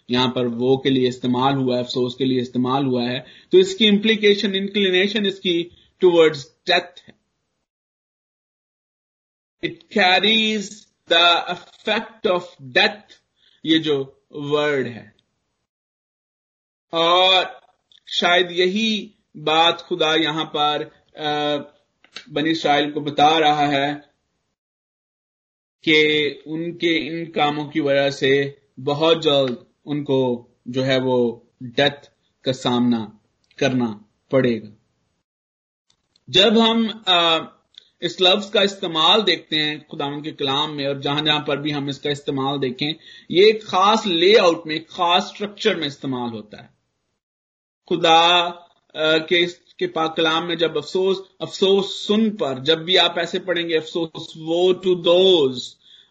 यहाँ 0.09 0.29
पर 0.29 0.47
वो 0.47 0.77
के 0.77 0.91
लिए 0.91 1.09
इस्तेमाल 1.09 1.55
हुआ 1.55 1.77
है, 1.77 1.83
अफसोस 1.83 2.15
के 2.15 2.25
लिए 2.25 2.41
इस्तेमाल 2.41 2.87
हुआ 2.87 3.03
है 3.05 3.25
तो 3.53 3.59
इसकी 3.59 3.87
इंप्लीकेशन 3.87 4.55
इंक्लिनेशन 4.55 5.27
इसकी 5.27 5.63
टूवर्ड्स 6.03 6.45
डेथ 6.69 7.01
है। 7.09 7.15
It 9.63 9.83
carries 9.93 10.71
the 11.11 11.15
effect 11.49 12.27
of 12.27 12.55
death 12.63 13.19
ये 13.65 13.79
जो 13.81 13.97
वर्ड 14.33 14.87
है। 14.87 15.13
और 16.93 17.45
शायद 18.09 18.51
यही 18.53 19.15
बात 19.37 19.81
खुदा 19.81 20.15
यहाँ 20.15 20.45
पर 20.57 20.91
बनी 22.31 22.51
इसराइल 22.51 22.91
को 22.93 23.01
बता 23.01 23.29
रहा 23.39 23.67
है 23.69 23.93
कि 25.85 26.43
उनके 26.47 26.97
इन 26.99 27.25
कामों 27.33 27.65
की 27.69 27.81
वजह 27.81 28.11
से 28.11 28.33
बहुत 28.81 29.23
जल्द 29.23 29.65
उनको 29.87 30.21
जो 30.69 30.83
है 30.83 30.99
वो 31.00 31.17
डेथ 31.62 32.11
का 32.45 32.53
सामना 32.53 33.00
करना 33.59 33.88
पड़ेगा। 34.31 34.71
जब 36.29 36.59
हम 36.59 36.88
आ, 37.09 37.41
इस 38.03 38.17
लफ्ज 38.21 38.49
का 38.50 38.62
इस्तेमाल 38.62 39.23
देखते 39.23 39.57
हैं 39.57 39.87
खुदा 39.88 40.09
के 40.21 40.33
कलाम 40.33 40.71
में 40.71 40.87
और 40.87 41.00
जहाँ 41.00 41.23
जहाँ 41.25 41.41
पर 41.41 41.59
भी 41.59 41.71
हम 41.71 41.88
इसका 41.88 42.11
इस्तेमाल 42.11 42.59
देखें 42.59 42.95
ये 43.31 43.49
एक 43.49 43.64
खास 43.64 44.07
लेआउट 44.07 44.67
में 44.67 44.75
एक 44.75 44.88
खास 44.91 45.29
स्ट्रक्चर 45.29 45.76
में 45.76 45.87
इस्तेमाल 45.87 46.31
होता 46.31 46.62
है। 46.62 46.69
खुदा 47.88 48.14
आ, 48.14 49.19
के 49.19 49.45
के 49.79 49.87
पाक 49.87 50.14
कलाम 50.17 50.45
में 50.47 50.57
जब 50.59 50.76
अफसोस 50.76 51.23
अफसोस 51.43 51.95
सुन 52.07 52.29
पर 52.33 52.59
जब 52.62 52.83
भी 52.85 52.97
आप 52.97 53.14
ऐसे 53.19 53.38
पढ़ेंगे 53.38 53.76
अफसोस 53.76 54.33
वो 54.38 54.73
टू 54.85 54.95
दोज 55.03 55.62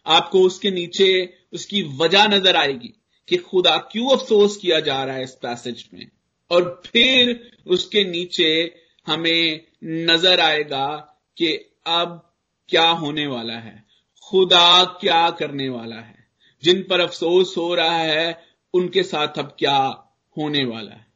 आपको 0.06 0.40
उसके 0.40 0.70
नीचे 0.70 1.08
उसकी 1.52 1.82
वजह 1.96 2.26
नज़र 2.28 2.56
आएगी। 2.56 2.92
कि 3.28 3.36
खुदा 3.36 3.78
क्यों 3.78 4.16
अफसोस 4.16 4.56
किया 4.56 4.80
जा 4.80 5.04
रहा 5.04 5.14
है 5.14 5.22
इस 5.22 5.30
पैसेज 5.30 5.88
में? 5.94 6.06
और 6.50 6.82
फिर 6.86 7.56
उसके 7.66 8.04
नीचे 8.04 8.74
हमें 9.06 9.64
नज़र 9.84 10.40
आएगा 10.40 10.96
कि 11.36 11.48
अब 11.86 12.34
क्या 12.68 12.88
होने 12.88 13.26
वाला 13.26 13.54
है। 13.54 13.84
खुदा 14.30 14.84
क्या 14.84 15.30
करने 15.30 15.68
वाला 15.68 15.96
है? 15.96 16.26
जिन 16.62 16.86
पर 16.90 17.00
अफसोस 17.00 17.56
हो 17.56 17.74
रहा 17.74 17.98
है, 17.98 18.46
उनके 18.74 19.02
साथ 19.02 19.38
अब 19.38 19.56
क्या 19.58 20.10
होने 20.38 20.64
वाला 20.64 20.90
है? 20.90 21.06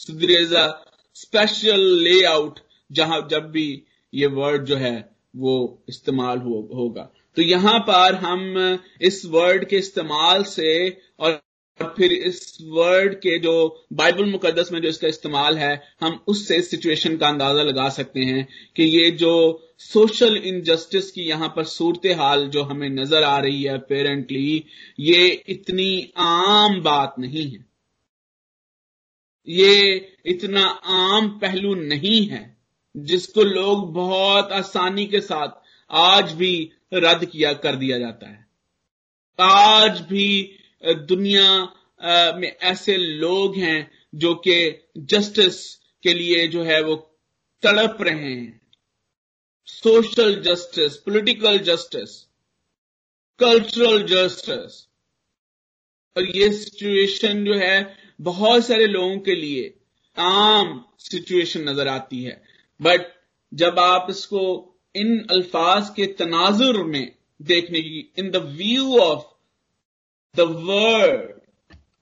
So, 0.00 0.14
there 0.14 0.40
is 0.40 0.52
a 0.52 0.72
special 1.24 1.78
layout 1.78 2.52
जहाँ 2.92 3.28
जब 3.30 3.50
भी 3.50 3.82
ये 4.14 4.26
वर्ड 4.26 4.64
जो 4.64 4.76
है 4.76 5.15
वो 5.36 5.84
इस्तेमाल 5.88 6.38
हो, 6.38 6.68
होगा। 6.74 7.10
तो 7.36 7.42
यहाँ 7.42 7.78
पर 7.80 8.14
हम 8.14 8.78
इस 9.00 9.24
वर्ड 9.26 9.64
के 9.68 9.76
इस्तेमाल 9.76 10.42
से 10.44 10.88
और 11.20 11.42
फिर 11.80 12.12
इस 12.12 12.58
वर्ड 12.62 13.14
के 13.14 13.38
जो 13.38 13.84
बाइबल 13.92 14.24
मुकदस 14.24 14.70
में 14.72 14.80
जो 14.80 14.88
इसका 14.88 15.08
इस्तेमाल 15.08 15.58
है 15.58 15.82
हम 16.00 16.18
उससे 16.28 16.60
सिचुएशन 16.62 17.16
का 17.16 17.28
अंदाज़ा 17.28 17.62
लगा 17.62 17.88
सकते 17.88 18.20
हैं 18.20 18.46
कि 18.76 18.82
ये 18.82 19.10
जो 19.10 19.32
सोशल 19.78 20.36
इनजस्टिस 20.36 21.10
की 21.10 21.22
यहाँ 21.22 21.52
पर 21.56 21.64
सूरत 21.64 22.06
हाल 22.18 22.48
जो 22.48 22.62
हमें 22.62 22.88
नज़र 22.90 23.22
आ 23.22 23.38
रही 23.38 23.62
है 23.62 23.74
अपेरेंटली 23.74 24.64
ये 25.00 25.28
इतनी 25.48 26.12
आम 26.16 26.80
बात 26.82 27.14
नहीं 27.18 27.50
है। 27.50 27.64
ये 29.48 29.94
इतना 30.26 30.64
आम 30.84 31.28
पहलू 31.38 31.74
नहीं 31.74 32.26
है। 32.26 32.55
जिसको 32.96 33.42
लोग 33.42 33.92
बहुत 33.94 34.52
आसानी 34.52 35.06
के 35.06 35.20
साथ 35.20 35.48
आज 35.90 36.32
भी 36.32 36.72
रद्द 36.94 37.24
किया, 37.24 37.52
कर 37.52 37.76
दिया 37.76 37.98
जाता 37.98 38.28
है। 38.28 38.46
आज 39.38 40.00
भी 40.00 40.58
दुनिया 40.84 41.62
में 42.38 42.48
ऐसे 42.48 42.96
लोग 42.96 43.56
हैं 43.56 43.90
जो 44.14 44.34
कि 44.34 44.86
जस्टिस 44.98 45.74
के 46.02 46.14
लिए 46.14 46.46
जो 46.48 46.62
है 46.64 46.80
वो 46.82 46.96
तड़प 47.62 48.02
रहे 48.02 48.32
हैं। 48.32 48.60
Social 49.66 50.34
justice, 50.42 50.96
political 50.96 51.58
justice, 51.58 52.10
cultural 53.40 54.02
justice. 54.02 54.82
और 56.16 56.36
ये 56.36 56.50
सिचुएशन 56.52 57.44
जो 57.44 57.54
है, 57.54 57.96
बहुत 58.20 58.66
सारे 58.66 58.86
लोगों 58.86 59.18
के 59.18 59.34
लिए 59.34 59.74
आम 60.16 60.84
सिचुएशन 61.00 61.68
नज़र 61.68 61.88
आती 61.88 62.22
है। 62.22 62.42
बट 62.80 63.06
जब 63.52 63.78
आप 63.78 64.06
इसको 64.10 64.42
इन 64.94 65.18
अल्फाज 65.30 65.88
के 65.96 66.06
तनाजुर 66.18 66.82
में 66.84 67.14
देखने 67.40 67.80
की 67.82 68.00
in 68.18 68.30
the 68.30 68.36
view 68.56 68.98
of 68.98 69.24
the 70.34 70.40
word 70.40 71.34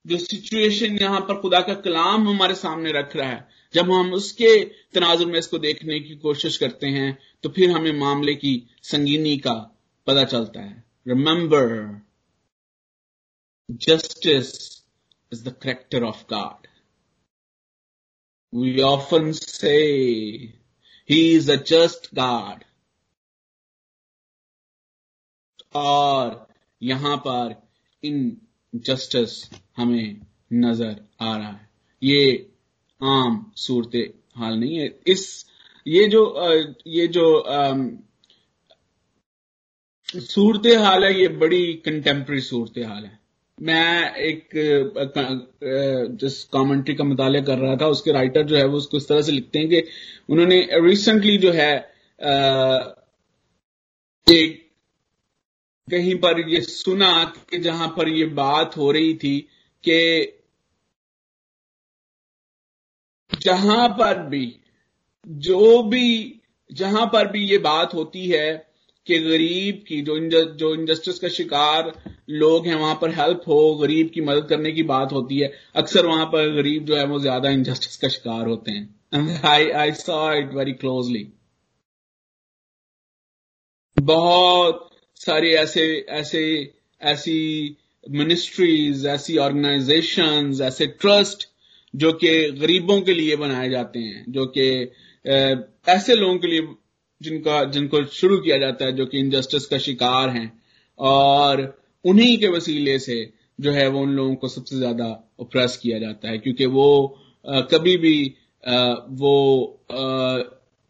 जो 0.04 0.16
सिचुएशन 0.18 0.98
यहाँ 0.98 1.20
पर 1.20 1.40
खुदा 1.40 1.60
का 1.60 1.74
कलाम 1.74 2.28
हमारे 2.28 2.54
सामने 2.54 2.92
रख 2.92 3.14
रहा 3.16 3.28
है, 3.28 3.48
जब 3.74 3.92
हम 3.92 4.12
उसके 4.14 4.64
तनाजुर 4.94 5.26
में 5.26 5.38
इसको 5.38 5.58
देखने 5.58 6.00
की 6.00 6.16
कोशिश 6.16 6.56
करते 6.56 6.86
हैं 6.86 7.18
तो 7.42 7.48
फिर 7.48 7.70
हमें 7.70 7.92
मामले 7.92 8.34
की 8.34 8.52
संगीनी 8.82 9.36
का 9.38 9.54
पता 10.06 10.24
चलता 10.24 10.60
है। 10.60 10.82
Remember 11.08 11.66
justice 13.68 14.52
is 15.32 15.44
the 15.44 15.52
character 15.62 16.04
of 16.04 16.22
God 16.30 16.66
we 18.52 18.80
often 18.82 19.32
से 19.32 19.78
ही 21.10 21.20
इज़ 21.36 21.50
अ 21.52 21.56
जस्ट 21.56 22.14
गॉड 22.14 22.64
और 25.74 26.46
यहाँ 26.82 27.16
पर 27.16 27.54
इन 28.02 28.36
जस्टिस 28.74 29.50
हमें 29.76 30.20
नज़र 30.52 31.00
आ 31.20 31.36
रहा 31.36 31.48
है। 31.48 31.68
ये 32.02 32.50
आम 33.00 33.52
सूरत 33.56 34.14
हाल 34.36 34.58
नहीं 34.58 34.78
है। 34.78 34.86
इस, 35.06 35.46
ये 35.86 36.06
जो 36.08 36.22
ये 36.86 37.06
जो 37.08 37.26
सूरत 40.08 40.66
हाल 40.80 41.04
है, 41.04 41.20
ये 41.20 41.28
बड़ी 41.28 41.74
कंटेम्प्रेरी 41.74 42.42
सूरत 42.42 42.78
हाल 42.78 43.04
है। 43.04 43.23
मैं 43.64 44.14
एक 44.14 44.48
जिस 46.20 46.42
कमेंट्री 46.44 46.94
का 46.94 47.04
मुताल 47.04 47.40
कर 47.40 47.58
रहा 47.58 47.76
था 47.76 47.86
उसके 47.86 48.12
राइटर 48.12 48.42
जो 48.42 48.56
है 48.56 48.64
वो 48.66 48.76
उसको 48.76 48.96
इस 48.96 49.08
तरह 49.08 49.22
से 49.22 49.32
लिखते 49.32 49.58
हैं 49.58 49.68
कि 49.68 49.82
उन्होंने 50.28 50.66
रिसेंटली 50.72 51.36
जो 51.38 51.52
है 51.52 51.72
एक 54.26 54.60
कहीं 55.88 56.14
पर 56.14 56.40
ये 56.48 56.60
सुना 56.60 57.12
कि 57.50 57.58
जहाँ 57.58 57.88
पर 57.88 58.08
ये 58.08 58.24
बात 58.24 58.76
हो 58.76 58.90
रही 58.92 59.14
थी 59.14 59.38
कि 59.84 60.00
जहाँ 63.40 63.88
पर 63.88 64.18
भी 64.18 64.56
जो 65.28 65.82
भी 65.82 66.40
जहाँ 66.72 67.06
पर 67.06 67.30
भी 67.30 67.44
ये 67.44 67.58
बात 67.58 67.94
होती 67.94 68.26
है 68.26 68.74
कि 69.06 69.18
गरीब 69.18 69.84
की 69.88 70.00
जो 70.02 70.16
इंज, 70.16 70.34
जो 70.34 70.74
इंजस्टिस 70.74 71.18
का 71.18 71.28
शिकार 71.28 71.92
लोग 72.28 72.66
हैं, 72.66 72.74
वहाँ 72.74 72.94
पर 72.94 73.10
हेल्प 73.10 73.42
हो, 73.48 73.74
गरीब 73.76 74.10
की 74.14 74.20
मदद 74.20 74.48
करने 74.48 74.72
की 74.72 74.82
बात 74.82 75.12
होती 75.12 75.38
है, 75.38 75.52
अक्सर 75.74 76.06
वहाँ 76.06 76.26
पर 76.26 76.54
गरीब 76.54 76.84
जो 76.84 76.96
है, 76.96 77.04
वो 77.06 77.20
ज़्यादा 77.20 77.50
इंजस्टिस 77.50 77.96
का 77.96 78.08
शिकार 78.08 78.46
होते 78.46 78.70
हैं। 78.70 79.40
I 79.46 79.70
I 79.70 79.92
saw 79.92 80.32
it 80.34 80.54
very 80.54 80.72
closely 80.74 81.26
बहुत 83.96 84.90
सारी 85.16 85.50
ऐसे 85.50 85.84
ऐसे, 86.10 86.72
ऐसी 87.00 87.76
मिनिस्ट्रीज 88.10 89.06
ऐसी 89.06 89.36
ऑर्गेनाइजेशंस 89.38 90.60
ऐसे 90.60 90.86
ट्रस्ट 90.86 91.48
जो 91.94 92.12
कि 92.12 92.50
गरीबों 92.50 93.00
के 93.00 93.14
लिए 93.14 93.36
बनाए 93.36 93.68
जाते 93.70 93.98
हैं, 93.98 94.24
जो 94.28 94.46
कि 94.46 94.66
ऐसे 95.92 96.14
लोगों 96.14 96.38
के 96.38 96.46
लिए 96.46 96.66
जिनका, 97.20 97.64
जिनको 97.64 98.04
शुरू 98.04 98.38
किया 98.38 98.58
जाता 98.58 98.84
है, 98.84 98.92
जो 98.92 99.06
कि 99.06 99.18
इनजस्टिस 99.18 99.66
का 99.66 99.78
शिकार 99.78 100.28
हैं। 100.28 100.62
और 100.98 101.62
उन्हीं 102.04 102.38
के 102.38 102.48
वसीले 102.48 102.98
से 102.98 103.32
जो 103.60 103.72
है 103.72 103.88
वो 103.88 104.00
उन 104.00 104.10
लोगों 104.10 104.34
को 104.34 104.48
सबसे 104.48 104.76
ज़्यादा 104.76 105.32
ओप्रेस 105.38 105.76
किया 105.76 105.98
जाता 105.98 106.28
है 106.28 106.38
क्योंकि 106.38 106.66
वो 106.66 107.20
आ, 107.48 107.60
कभी 107.60 107.96
भी 107.96 108.34
आ, 108.68 108.92
वो 108.92 109.64
आ, 109.90 110.38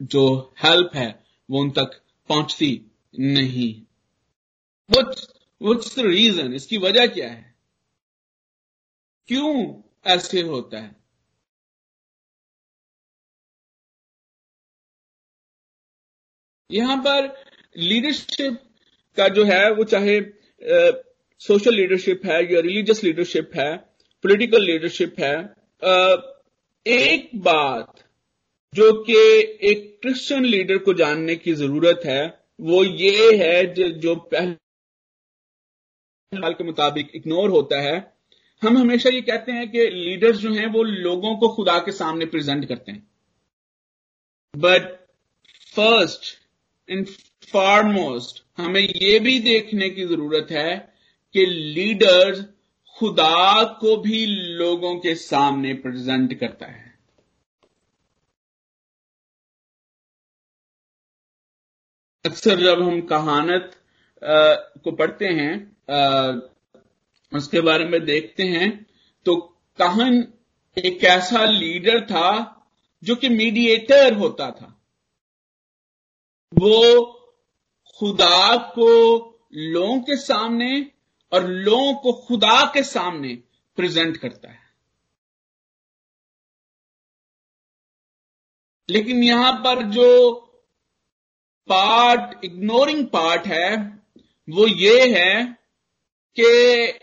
जो 0.02 0.52
हेल्प 0.64 0.90
है 0.94 1.24
वो 1.50 1.60
उन 1.60 1.70
तक 1.70 2.02
पहुँचती 2.28 2.90
नहीं। 3.18 3.82
रीजन 5.98 6.54
इसकी 6.54 6.78
वजह 6.78 7.06
क्या 7.06 7.30
है? 7.30 7.54
क्यों 9.28 9.82
ऐसे 10.06 10.40
होता 10.40 10.80
है? 10.80 10.96
यहाँ 16.70 16.96
पर 16.96 17.44
लीडरशिप 17.76 18.62
का 19.16 19.28
जो 19.28 19.44
है 19.44 19.72
वो 19.72 19.84
चाहे 19.84 20.20
सोशल 21.40 21.74
लीडरशिप 21.74 22.24
है 22.26 22.54
या 22.54 22.60
रिलीजियस 22.60 23.02
लीडरशिप 23.04 23.50
है 23.56 23.76
पॉलिटिकल 24.24 24.62
लीडरशिप 24.62 25.20
है 25.20 25.34
आ, 25.84 26.16
एक 26.86 27.30
बात 27.34 28.04
जो 28.74 28.92
कि 29.02 29.16
एक 29.70 29.98
क्रिश्चियन 30.02 30.44
लीडर 30.44 30.78
को 30.78 30.94
जानने 30.94 31.36
की 31.36 31.52
ज़रूरत 31.54 32.00
है 32.04 32.22
वो 32.60 32.84
ये 32.84 33.36
है 33.36 33.64
जो 34.00 34.14
पहले 34.16 34.52
हाल 36.32 36.52
के 36.52 36.64
मुताबिक 36.64 37.10
इग्नोर 37.14 37.50
होता 37.50 37.80
है। 37.80 37.96
हम 38.62 38.76
हमेशा 38.78 39.10
ये 39.10 39.20
कहते 39.20 39.52
हैं 39.52 39.70
कि 39.70 39.86
लीडर्स 39.86 40.36
जो 40.36 40.52
हैं 40.52 40.66
वो 40.66 40.82
लोगों 40.82 41.36
को 41.36 41.48
खुदा 41.48 41.78
के 41.78 41.92
सामने 41.92 42.26
प्रेजेंट 42.26 42.64
करते 42.68 42.92
हैं। 42.92 43.10
बट 44.54 44.92
फ़र्स्ट 45.74 46.22
इन 46.88 47.04
फारमोस्ट 47.52 48.43
हमें 48.58 48.80
यह 48.80 49.18
भी 49.20 49.38
देखने 49.40 49.88
की 49.90 50.04
ज़रूरत 50.06 50.50
है 50.50 50.76
कि 51.34 51.46
लीडर्स 51.46 52.44
खुदा 52.96 53.62
को 53.80 53.96
भी 53.96 54.24
लोगों 54.56 54.94
के 55.00 55.14
सामने 55.14 55.72
प्रेजेंट 55.74 56.34
करता 56.40 56.66
है। 56.66 56.92
अक्सर 62.24 62.60
जब 62.60 62.82
हम 62.82 63.00
कहानत 63.06 63.70
को 64.22 64.92
पढ़ते 64.92 65.28
हैं 65.30 65.54
उसके 67.32 67.60
बारे 67.60 67.84
में 67.84 68.04
देखते 68.04 68.42
हैं 68.44 68.70
तो 69.26 69.36
कहन 69.78 70.26
एक 70.76 71.04
ऐसा 71.04 71.44
लीडर 71.44 72.00
था 72.06 72.30
जो 73.02 73.16
कि 73.16 73.28
मीडिएटर 73.28 74.14
होता 74.14 74.50
था। 74.50 74.70
वो 76.52 77.02
खुदा 78.00 78.56
को 78.56 78.88
लोगों 79.54 79.98
के 80.00 80.16
सामने 80.16 80.70
और 81.32 81.46
लोगों 81.46 81.94
को 81.94 82.12
खुदा 82.26 82.64
के 82.74 82.82
सामने 82.82 83.34
प्रेजेंट 83.78 84.16
करता 84.16 84.50
है। 84.50 84.62
लेकिन 88.88 89.22
यहाँ 89.22 89.52
पर 89.64 89.82
जो 89.82 90.32
पार्ट 91.68 92.44
इग्नोरिंग 92.44 93.06
पार्ट 93.06 93.46
है, 93.46 93.76
वो 94.48 94.66
ये 94.66 95.08
है 95.10 95.44
कि 96.36 96.98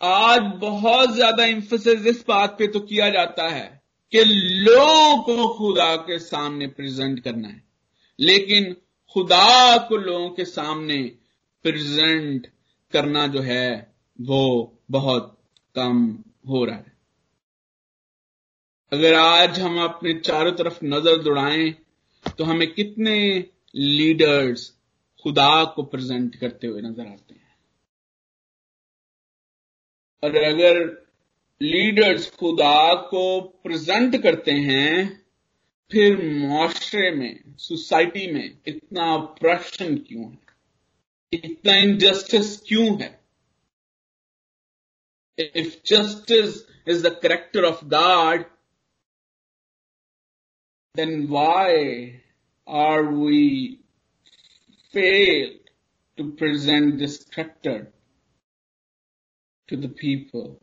आज 0.00 0.40
बहुत 0.60 1.10
ज़्यादा 1.10 1.44
इंफोसिस 1.44 2.06
इस 2.06 2.24
बात 2.28 2.56
पे 2.58 2.66
तो 2.66 2.80
किया 2.80 3.08
जाता 3.10 3.48
है 3.48 3.68
कि 4.12 4.24
लोगों 4.24 5.22
को 5.22 5.48
खुदा 5.48 5.94
के 5.96 6.18
सामने 6.18 6.66
प्रेजेंट 6.66 7.20
करना 7.20 7.48
है। 7.48 7.62
लेकिन 8.18 8.76
खुदा 9.16 9.76
को 9.78 9.96
लोगों 9.96 10.30
के 10.30 10.44
सामने 10.44 11.02
प्रेजेंट 11.64 12.46
करना 12.92 13.26
जो 13.26 13.40
है, 13.40 13.94
वो 14.20 14.80
बहुत 14.90 15.38
कम 15.74 16.24
हो 16.48 16.64
रहा 16.64 16.76
है। 16.76 16.92
अगर 18.92 19.14
आज 19.14 19.60
हम 19.60 19.82
अपने 19.84 20.14
चारों 20.14 20.52
तरफ़ 20.52 20.78
नज़र 20.84 21.22
दौड़ाएँ 21.22 21.70
तो 22.38 22.44
हमें 22.44 22.72
कितने 22.74 23.16
लीडर्स 23.74 24.70
खुदा 25.24 25.64
को 25.64 25.82
प्रेजेंट 25.82 26.36
करते 26.36 26.66
हुए 26.66 26.82
नज़र 26.82 27.06
आते 27.06 27.34
हैं। 27.34 27.56
और 30.22 30.36
अगर 30.44 30.84
लीडर्स 31.60 32.30
खुदा 32.30 32.94
को 32.94 33.40
प्रेजेंट 33.40 34.22
करते 34.22 34.52
हैं 34.52 35.25
फिर 35.91 36.21
मुआशरे 36.23 37.09
में 37.11 37.55
सोसाइटी 37.59 38.31
में 38.31 38.57
इतना 38.67 39.05
ऑपरेशन 39.15 39.97
क्यों 39.97 40.29
है 40.31 40.51
इतना 41.33 41.73
इनजस्टिस 41.77 42.55
क्यों 42.61 42.87
है 43.01 43.09
if 45.37 45.81
justice 45.85 46.55
is 46.87 47.01
the 47.05 47.11
character 47.23 47.65
of 47.65 47.83
God 47.93 48.43
then 50.95 51.27
why 51.27 51.85
are 52.67 53.03
we 53.13 53.47
fail 54.93 55.59
to 56.17 56.29
present 56.33 56.93
this 56.93 57.23
character 57.25 57.79
to 59.69 59.77
the 59.77 59.93
people 59.99 60.55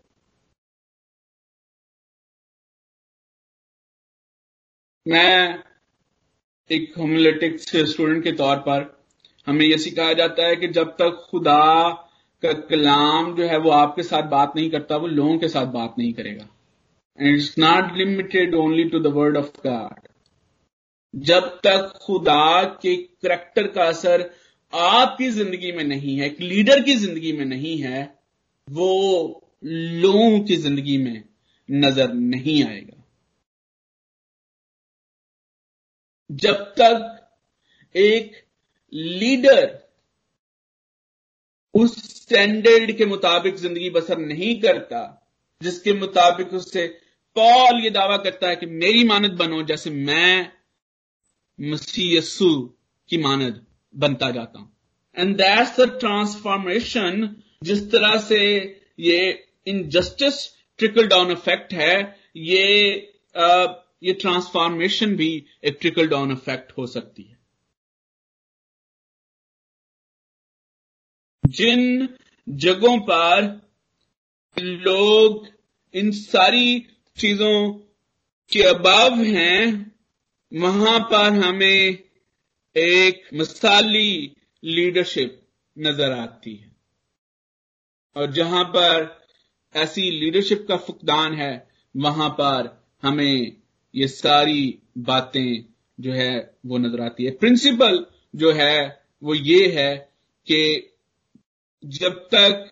मैं 5.05 5.59
एक 6.69 6.93
होमोलिटिक्स 6.97 7.75
स्टूडेंट 7.91 8.23
के 8.23 8.31
तौर 8.31 8.57
पर, 8.57 8.85
हमें 9.47 9.65
यह 9.65 9.77
सिखाया 9.77 10.13
जाता 10.13 10.45
है 10.47 10.55
कि 10.55 10.67
जब 10.67 10.95
तक 10.99 11.25
खुदा 11.31 11.89
का 12.43 12.51
कलाम 12.69 13.35
जो 13.35 13.47
है 13.47 13.57
वो 13.57 13.69
आपके 13.71 14.03
साथ 14.03 14.29
बात 14.29 14.53
नहीं 14.55 14.69
करता, 14.69 14.97
वो 14.97 15.07
लोगों 15.07 15.37
के 15.37 15.47
साथ 15.47 15.65
बात 15.73 15.95
नहीं 15.97 16.13
करेगा। 16.13 16.47
And 17.19 17.35
it's 17.35 17.57
not 17.59 17.97
limited 17.97 18.55
only 18.55 18.83
to 18.89 18.99
the 18.99 19.13
word 19.15 19.37
of 19.37 19.51
God 19.67 20.07
जब 21.13 21.49
तक 21.63 21.91
खुदा 22.01 22.63
के 22.81 22.95
करेक्टर 22.95 23.67
का 23.67 23.83
असर 23.83 24.29
आपकी 24.73 25.29
ज़िंदगी 25.31 25.71
में 25.71 25.83
नहीं 25.83 26.17
है, 26.17 26.25
एक 26.25 26.41
लीडर 26.41 26.81
की 26.83 26.95
ज़िंदगी 26.95 27.31
में 27.33 27.45
नहीं 27.45 27.77
है, 27.77 28.03
वो 28.67 29.41
लोगों 29.63 30.39
की 30.39 30.55
ज़िंदगी 30.57 30.97
में 30.97 31.23
नज़र 31.69 32.13
नहीं 32.13 32.63
आएगा। 32.65 32.92
जब 36.41 36.63
तक 36.79 37.19
एक 37.95 38.35
लीडर 38.93 39.79
उस 41.75 41.95
स्टैंडर्ड 42.13 42.91
के 42.97 43.05
मुताबिक 43.05 43.55
ज़िंदगी 43.55 43.89
बसर 43.89 44.17
नहीं 44.17 44.59
करता, 44.61 45.01
जिसके 45.61 45.93
मुताबिक 45.93 46.53
उससे 46.53 46.87
पॉल 47.35 47.83
ये 47.83 47.89
दावा 47.89 48.17
करता 48.17 48.49
है 48.49 48.55
कि 48.55 48.65
मेरी 48.65 49.03
मानद 49.03 49.31
बनो, 49.31 49.61
जैसे 49.63 49.89
मैं 49.89 50.51
मसीह 51.59 52.19
की 53.09 53.17
मानद 53.17 53.65
बनता 53.93 54.29
जाता 54.31 54.59
हूँ। 54.59 54.71
एंड 55.17 55.35
दैट्स 55.37 55.79
द 55.79 55.89
ट्रांसफॉर्मेशन 55.99 57.35
जिस 57.63 57.91
तरह 57.91 58.17
से 58.19 58.39
ये 58.99 59.17
इनजस्टिस 59.67 60.47
ट्रिकल 60.79 61.07
डाउन 61.07 61.31
इफ़ेक्ट 61.31 61.73
है, 61.73 62.17
ये 62.35 62.93
ये 64.03 64.13
ट्रांसफॉर्मेशन 64.13 65.15
भी 65.15 65.45
एक 65.63 65.77
ट्रिकल 65.81 66.07
डाउन 66.07 66.31
इफ़ेक्ट 66.31 66.71
हो 66.77 66.87
सकती 66.87 67.23
है। 67.23 67.37
जिन 71.45 72.09
जगहों 72.49 72.99
पर 72.99 73.61
लोग 74.59 75.47
इन 75.93 76.11
सारी 76.11 76.79
चीज़ों 77.17 77.73
के 78.51 78.63
अभाव 78.63 79.13
हैं, 79.13 79.91
वहाँ 80.53 80.99
पर 80.99 81.33
हमें 81.33 82.03
एक 82.77 83.29
मिसाली 83.33 84.35
लीडरशिप 84.63 85.47
नज़र 85.79 86.11
आती 86.11 86.55
है। 86.55 86.75
और 88.15 88.31
जहाँ 88.31 88.63
पर 88.63 89.27
ऐसी 89.75 90.11
लीडरशिप 90.11 90.65
का 90.67 90.77
फुकदान 90.77 91.33
है, 91.33 91.69
वहाँ 91.97 92.29
पर 92.29 92.83
हमें 93.03 93.62
ये 93.95 94.07
सारी 94.07 94.79
बातें 94.97 95.63
जो 95.99 96.11
है 96.11 96.55
वो 96.65 96.77
नज़र 96.77 97.01
आती 97.01 97.25
है। 97.25 97.31
प्रिंसिपल 97.31 98.05
जो 98.35 98.51
है 98.51 99.03
वो 99.23 99.33
ये 99.33 99.67
है 99.71 99.95
कि 100.47 100.89
जब 101.83 102.13
तक 102.33 102.69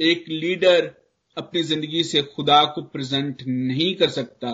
एक 0.00 0.24
लीडर 0.28 0.94
अपनी 1.36 1.62
ज़िंदगी 1.62 2.02
से 2.04 2.22
खुदा 2.22 2.64
को 2.64 2.82
प्रेजेंट 2.82 3.42
नहीं 3.46 3.94
कर 3.94 4.08
सकता, 4.10 4.50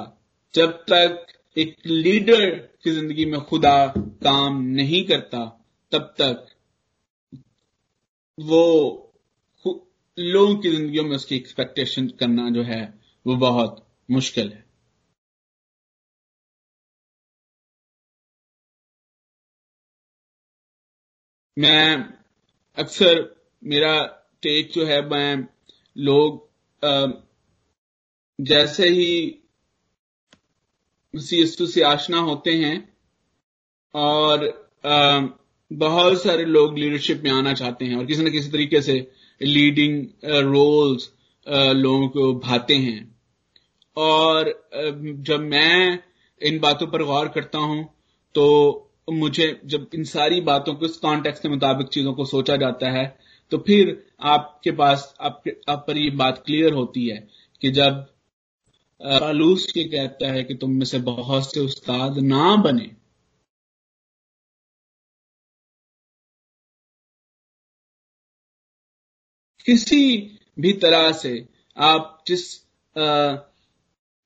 जब 0.55 0.71
तक 0.71 1.27
एक 1.57 1.77
लीडर 1.87 2.51
की 2.85 2.91
ज़िंदगी 2.91 3.25
में 3.25 3.41
खुदा 3.41 3.87
काम 3.97 4.61
नहीं 4.63 5.05
करता, 5.05 5.45
तब 5.93 6.15
तक 6.21 6.47
वो 8.39 9.07
लोगों 10.19 10.55
की 10.57 10.71
जिंदगियों 10.71 11.05
में 11.05 11.15
उसकी 11.17 11.37
एक्सपेक्टेशन 11.37 12.09
करना 12.21 12.49
जो 12.51 12.63
है 12.63 12.83
वो 13.27 13.37
बहुत 13.37 13.85
मुश्किल 14.11 14.49
है। 14.49 14.65
मैं 21.61 22.05
अक्सर 22.77 23.19
मेरा 23.63 23.95
टेक 24.43 24.71
जो 24.73 24.85
है, 24.87 25.01
मैं 25.09 25.47
लोग 25.97 26.49
जैसे 28.39 28.89
ही 28.89 29.13
यीशु 31.15 31.67
से 31.67 31.83
आशना 31.83 32.19
होते 32.19 32.53
हैं 32.55 32.77
और 33.95 34.45
बहुत 35.71 36.23
सारे 36.23 36.45
लोग 36.45 36.79
लीडरशिप 36.79 37.23
में 37.25 37.31
आना 37.31 37.53
चाहते 37.55 37.85
हैं 37.85 37.97
और 37.97 38.07
किसी 38.07 38.23
न 38.23 38.31
किसी 38.31 38.51
तरीके 38.51 38.81
से 38.83 38.95
लीडिंग 39.41 40.05
रोल्स 40.25 41.11
लोगों 41.77 42.09
को 42.09 42.33
भाते 42.41 42.77
हैं। 42.77 43.01
और 43.97 44.53
जब 45.21 45.41
मैं 45.41 45.99
इन 46.41 46.59
बातों 46.61 46.87
पर 46.87 47.03
गौर 47.05 47.29
करता 47.29 47.59
हूँ 47.59 47.85
तो 48.35 48.47
मुझे 49.09 49.61
जब 49.65 49.91
इन 49.95 50.05
सारी 50.05 50.41
बातों 50.41 50.75
को 50.75 50.87
इस 50.87 50.97
कॉन्टेक्स्ट 50.97 51.43
के 51.43 51.49
मुताबिक 51.49 51.89
चीज़ों 51.89 52.15
को 52.15 52.25
सोचा 52.25 52.57
जाता 52.57 52.91
है 52.91 53.19
तो 53.51 53.59
फिर 53.59 54.07
आपके 54.21 54.71
पास 54.73 55.15
आपके 55.21 55.57
आप 55.69 55.85
पर 55.89 55.99
ये 55.99 56.11
बात 56.11 56.43
क्लियर 56.47 56.73
होती 56.73 57.09
है 57.09 57.29
कि 57.61 57.71
जब 57.71 58.07
पालूस 59.01 59.73
ये 59.77 59.85
कहता 59.85 60.33
है 60.33 60.45
कि 60.45 60.55
तुम 60.55 60.71
में 60.71 60.85
से 60.85 60.99
बहुत 60.99 61.55
से 61.55 61.61
उस्ताद 61.61 62.19
ना 62.19 62.57
बने। 62.57 62.97
किसी 69.67 70.39
भी 70.59 70.73
तरह 70.73 71.13
से 71.13 71.49
आप 71.77 72.25
जिस 72.27 72.65
आ, 72.99 73.37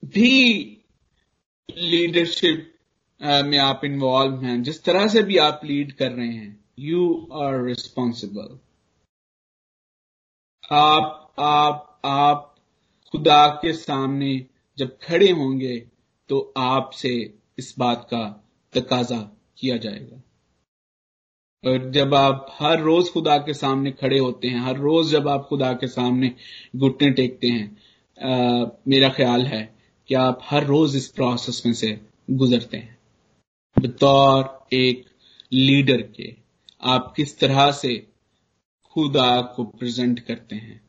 भी 0.04 0.60
लीडरशिप 1.78 2.73
में 3.24 3.58
आप 3.58 3.80
इन्वॉल्व 3.84 4.42
हैं 4.42 4.62
जिस 4.62 4.84
तरह 4.84 5.08
से 5.08 5.22
भी 5.22 5.36
आप 5.36 5.60
लीड 5.64 5.92
कर 5.92 6.12
रहे 6.12 6.28
हैं 6.28 6.64
यू 6.78 7.28
आर 7.32 7.64
रिस्पॉन्सिबल 7.64 8.58
आप 10.72 11.34
आप 11.38 12.00
आप 12.04 12.54
खुदा 13.12 13.48
के 13.48 13.72
सामने 13.72 14.46
जब 14.78 14.98
खड़े 15.02 15.30
होंगे 15.30 15.88
तो 16.28 16.52
आपसे 16.56 17.34
इस 17.58 17.74
बात 17.78 18.04
का 18.04 18.44
तकाजा 18.72 19.36
किया 19.58 19.76
जाएगा। 19.76 20.22
और 21.64 21.90
जब 21.90 22.14
आप 22.14 22.56
हर 22.60 22.80
रोज 22.80 23.10
खुदा 23.10 23.38
के 23.38 23.54
सामने 23.54 23.90
खड़े 23.90 24.18
होते 24.18 24.48
हैं 24.48 24.60
हर 24.60 24.76
रोज 24.76 25.10
जब 25.10 25.28
आप 25.28 25.46
खुदा 25.48 25.72
के 25.72 25.86
सामने 25.86 26.34
घुटने 26.76 27.10
टेकते 27.10 27.46
हैं 27.46 27.76
आ, 28.22 28.66
मेरा 28.88 29.08
ख्याल 29.08 29.46
है 29.46 29.74
कि 30.08 30.14
आप 30.14 30.40
हर 30.42 30.64
रोज 30.64 30.96
इस 30.96 31.08
प्रोसेस 31.08 31.62
में 31.66 31.72
से 31.72 32.00
गुजरते 32.30 32.76
हैं। 32.76 32.98
बतौर 33.76 34.66
एक 34.72 35.04
लीडर 35.52 36.02
के। 36.02 36.34
आप 36.82 37.12
किस 37.16 37.38
तरह 37.38 37.70
से 37.72 37.96
खुदा 38.84 39.40
को 39.40 39.64
प्रेजेंट 39.64 40.20
करते 40.20 40.56
हैं? 40.56 40.80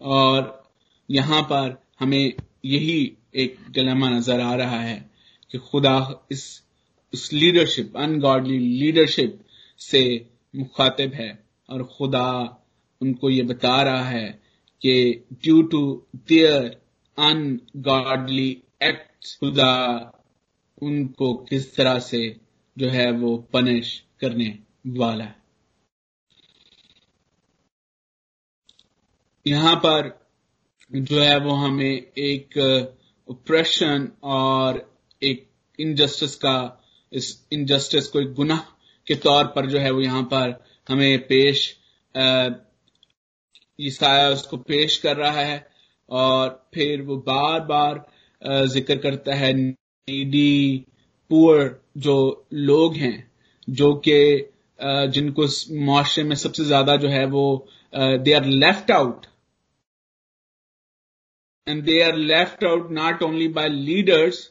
और 0.00 0.70
यहाँ 1.10 1.42
पर 1.42 1.82
हमें 2.00 2.32
यही 2.64 3.16
एक 3.34 3.56
डिलेमा 3.70 4.08
नज़र 4.08 4.40
आ 4.40 4.54
रहा 4.54 4.80
है 4.80 5.10
कि 5.50 5.58
खुदा 5.58 6.24
इस, 6.32 6.62
उस 7.12 7.32
लीडरशिप 7.32 7.96
अनगॉडली 7.96 8.58
लीडरशिप 8.58 9.40
से 9.80 10.26
मुखातिब 10.56 11.14
है 11.14 11.44
और 11.68 11.82
खुदा 11.84 12.28
उनको 13.00 13.30
ये 13.30 13.42
बता 13.42 13.82
रहा 13.82 14.04
है 14.04 14.40
कि 14.82 15.24
due 15.32 15.62
to 15.62 16.06
their 16.16 16.64
ungodly 17.18 18.50
act 18.82 19.38
खुदा 19.40 19.72
उनको 20.82 21.32
किस 21.50 21.74
तरह 21.76 21.98
से 21.98 22.20
जो 22.76 22.88
है 22.90 23.10
वो 23.12 23.36
पनिश 23.52 23.98
करने 24.20 24.58
वाला 24.98 25.24
है। 25.24 25.38
यहाँ 29.46 29.74
पर 29.76 30.18
जो 30.90 31.20
है 31.20 31.38
वो 31.38 31.54
हमें 31.54 32.12
एक 32.18 32.58
ऑपरेशन 33.28 34.08
और 34.22 34.86
एक 35.22 35.46
इनजस्टिस 35.78 36.34
का, 36.34 36.82
इस 37.12 37.46
इनजस्टिस 37.52 38.06
को 38.06 38.20
एक 38.20 38.32
गुनाह 38.34 38.60
के 39.06 39.14
तौर 39.16 39.44
पर 39.46 39.66
जो 39.66 39.78
है 39.78 39.90
वो 39.90 40.00
यहाँ 40.00 40.22
पर 40.22 40.62
हमें 40.88 41.26
पेश 41.26 41.68
ईसाया 43.78 44.28
उसको 44.28 44.56
पेश 44.56 44.96
कर 44.98 45.16
रहा 45.16 45.40
है 45.40 45.66
और 46.08 46.48
फिर 46.74 47.02
वो 47.02 47.16
बार 47.26 47.60
बार 47.64 48.04
ज़िक्र 48.68 48.96
करता 48.96 49.34
है 49.34 49.52
नीडी 50.08 50.84
पुअर 51.30 51.68
जो 51.98 52.16
लोग 52.52 52.94
हैं, 52.96 53.30
जो 53.68 53.92
कि 54.06 54.20
जिनको 55.12 55.46
मुआरे 55.84 56.22
में 56.24 56.36
सबसे 56.36 56.64
ज़्यादा 56.64 56.96
जो 56.96 57.08
है 57.08 57.24
वो 57.26 57.44
they 57.94 58.32
are 58.32 58.44
left 58.44 58.90
out 58.90 59.26
and 61.66 61.82
they 61.84 62.00
are 62.02 62.16
left 62.16 62.64
out 62.64 62.90
not 62.92 63.22
only 63.22 63.48
by 63.48 63.68
leaders 63.68 64.48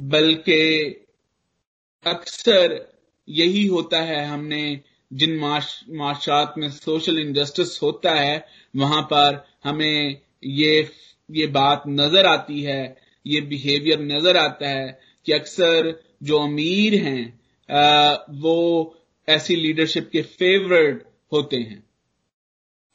बल्कि 0.00 0.60
अक्सर 2.06 2.80
यही 3.28 3.66
होता 3.66 4.00
है 4.02 4.24
हमने 4.24 4.62
जिन 5.12 5.38
माशात 5.38 6.54
में 6.58 6.68
सोशल 6.70 7.18
इनजस्टिस 7.18 7.78
होता 7.82 8.14
है, 8.14 8.44
वहाँ 8.76 9.02
पर 9.02 9.44
हमें 9.64 10.20
ये 10.44 10.90
ये 11.30 11.46
बात 11.46 11.82
नज़र 11.88 12.26
आती 12.26 12.62
है 12.62 12.80
ये 13.26 13.40
बिहेवियर 13.40 14.00
नज़र 14.02 14.36
आता 14.36 14.68
है 14.68 14.98
कि 15.26 15.32
अक्सर 15.32 15.92
जो 16.22 16.38
अमीर 16.38 16.94
हैं 17.02 17.24
वो 18.40 18.56
ऐसी 19.28 19.56
लीडरशिप 19.56 20.08
के 20.12 20.22
फेवरेट 20.22 21.02
होते 21.32 21.56
हैं। 21.56 21.82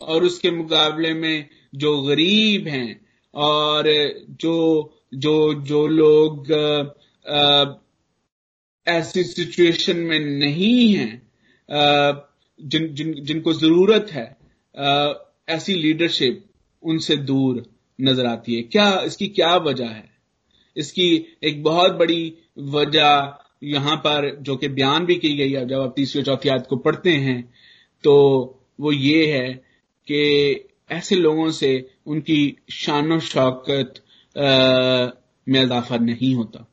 और 0.01 0.23
उसके 0.23 0.51
मुकाबले 0.51 1.13
में 1.13 1.47
जो 1.75 2.01
गरीब 2.01 2.67
हैं 2.67 2.99
और 3.33 3.87
जो 4.41 4.55
जो 5.13 5.53
जो 5.63 5.85
लोग 5.87 6.51
ऐसी 8.87 9.23
सिचुएशन 9.23 9.97
में 9.97 10.19
नहीं 10.19 10.93
हैं 10.93 11.21
जिन 12.59 12.93
जिन, 12.95 13.13
जिनको 13.15 13.53
ज़रूरत 13.53 14.07
है 14.11 14.25
ऐसी 15.49 15.73
लीडरशिप 15.73 16.43
उनसे 16.83 17.15
दूर 17.17 17.63
नज़र 17.99 18.25
आती 18.25 18.55
है। 18.55 18.61
क्या, 18.63 19.01
इसकी 19.01 19.27
क्या 19.29 19.55
वजह 19.57 19.87
है? 19.87 20.10
इसकी 20.75 21.07
एक 21.43 21.63
बहुत 21.63 21.91
बड़ी 21.93 22.33
वजह 22.57 23.37
यहाँ 23.63 23.95
पर, 23.97 24.35
जो 24.35 24.55
कि 24.55 24.67
बयान 24.69 25.05
भी 25.05 25.15
की 25.15 25.33
गई 25.37 25.51
है, 25.51 25.65
जब 25.67 25.79
आप 25.79 25.93
तीसरी 25.95 26.23
चौथी 26.23 26.49
आयत 26.49 26.65
को 26.69 26.75
पढ़ते 26.77 27.11
हैं 27.17 27.41
तो 28.03 28.13
वो 28.79 28.91
ये 28.91 29.25
है 29.31 29.49
कि 30.07 30.67
ऐसे 30.91 31.15
लोगों 31.15 31.49
से 31.51 31.69
उनकी 32.05 32.55
शान 32.71 33.19
शौकत 33.21 34.01
में 35.47 35.61
इजाफा 35.61 35.97
नहीं 35.97 36.33
होता। 36.35 36.65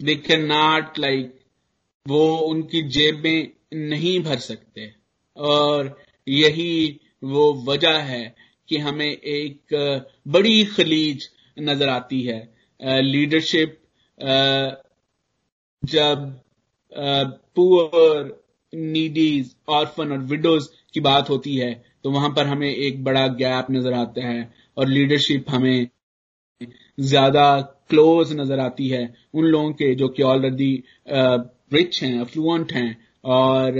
दे 0.00 0.14
कैन 0.16 0.46
नॉट 0.46 0.98
लाइक 0.98 1.38
वो 2.06 2.24
उनकी 2.38 2.82
जेबें 2.90 3.48
नहीं 3.88 4.18
भर 4.20 4.38
सकते। 4.38 4.92
और 5.36 5.96
यही 6.26 7.00
वो 7.24 7.52
वजह 7.64 7.98
है 8.04 8.34
कि 8.68 8.78
हमें 8.78 9.10
एक 9.10 9.74
बड़ी 10.28 10.64
खलीज 10.66 11.28
नज़र 11.60 11.88
आती 11.88 12.22
है। 12.22 12.40
लीडरशिप 13.02 13.78
जब 15.82 16.40
पुअर 17.56 18.38
नीडीज 18.72 19.54
ऑर्फन 19.70 20.12
और 20.12 20.18
विडोज 20.26 20.68
की 20.94 21.00
बात 21.00 21.30
होती 21.30 21.56
है 21.56 21.72
तो 22.04 22.10
वहाँ 22.10 22.30
पर 22.30 22.46
हमें 22.46 22.68
एक 22.68 23.02
बड़ा 23.04 23.26
गैप 23.36 23.66
नज़र 23.70 23.92
आता 23.92 24.26
है 24.26 24.52
और 24.76 24.88
लीडरशिप 24.88 25.50
हमें 25.50 25.88
ज़्यादा 27.00 27.60
क्लोज 27.90 28.32
नज़र 28.32 28.60
आती 28.60 28.88
है 28.88 29.02
उन 29.34 29.44
लोगों 29.44 29.72
के 29.72 29.94
जो 29.94 30.08
कि 30.08 30.22
ऑलरेडी 30.22 30.72
रिच 31.08 32.02
हैं 32.02 32.18
अफ्लुएंट 32.20 32.72
हैं 32.72 32.96
और 33.26 33.78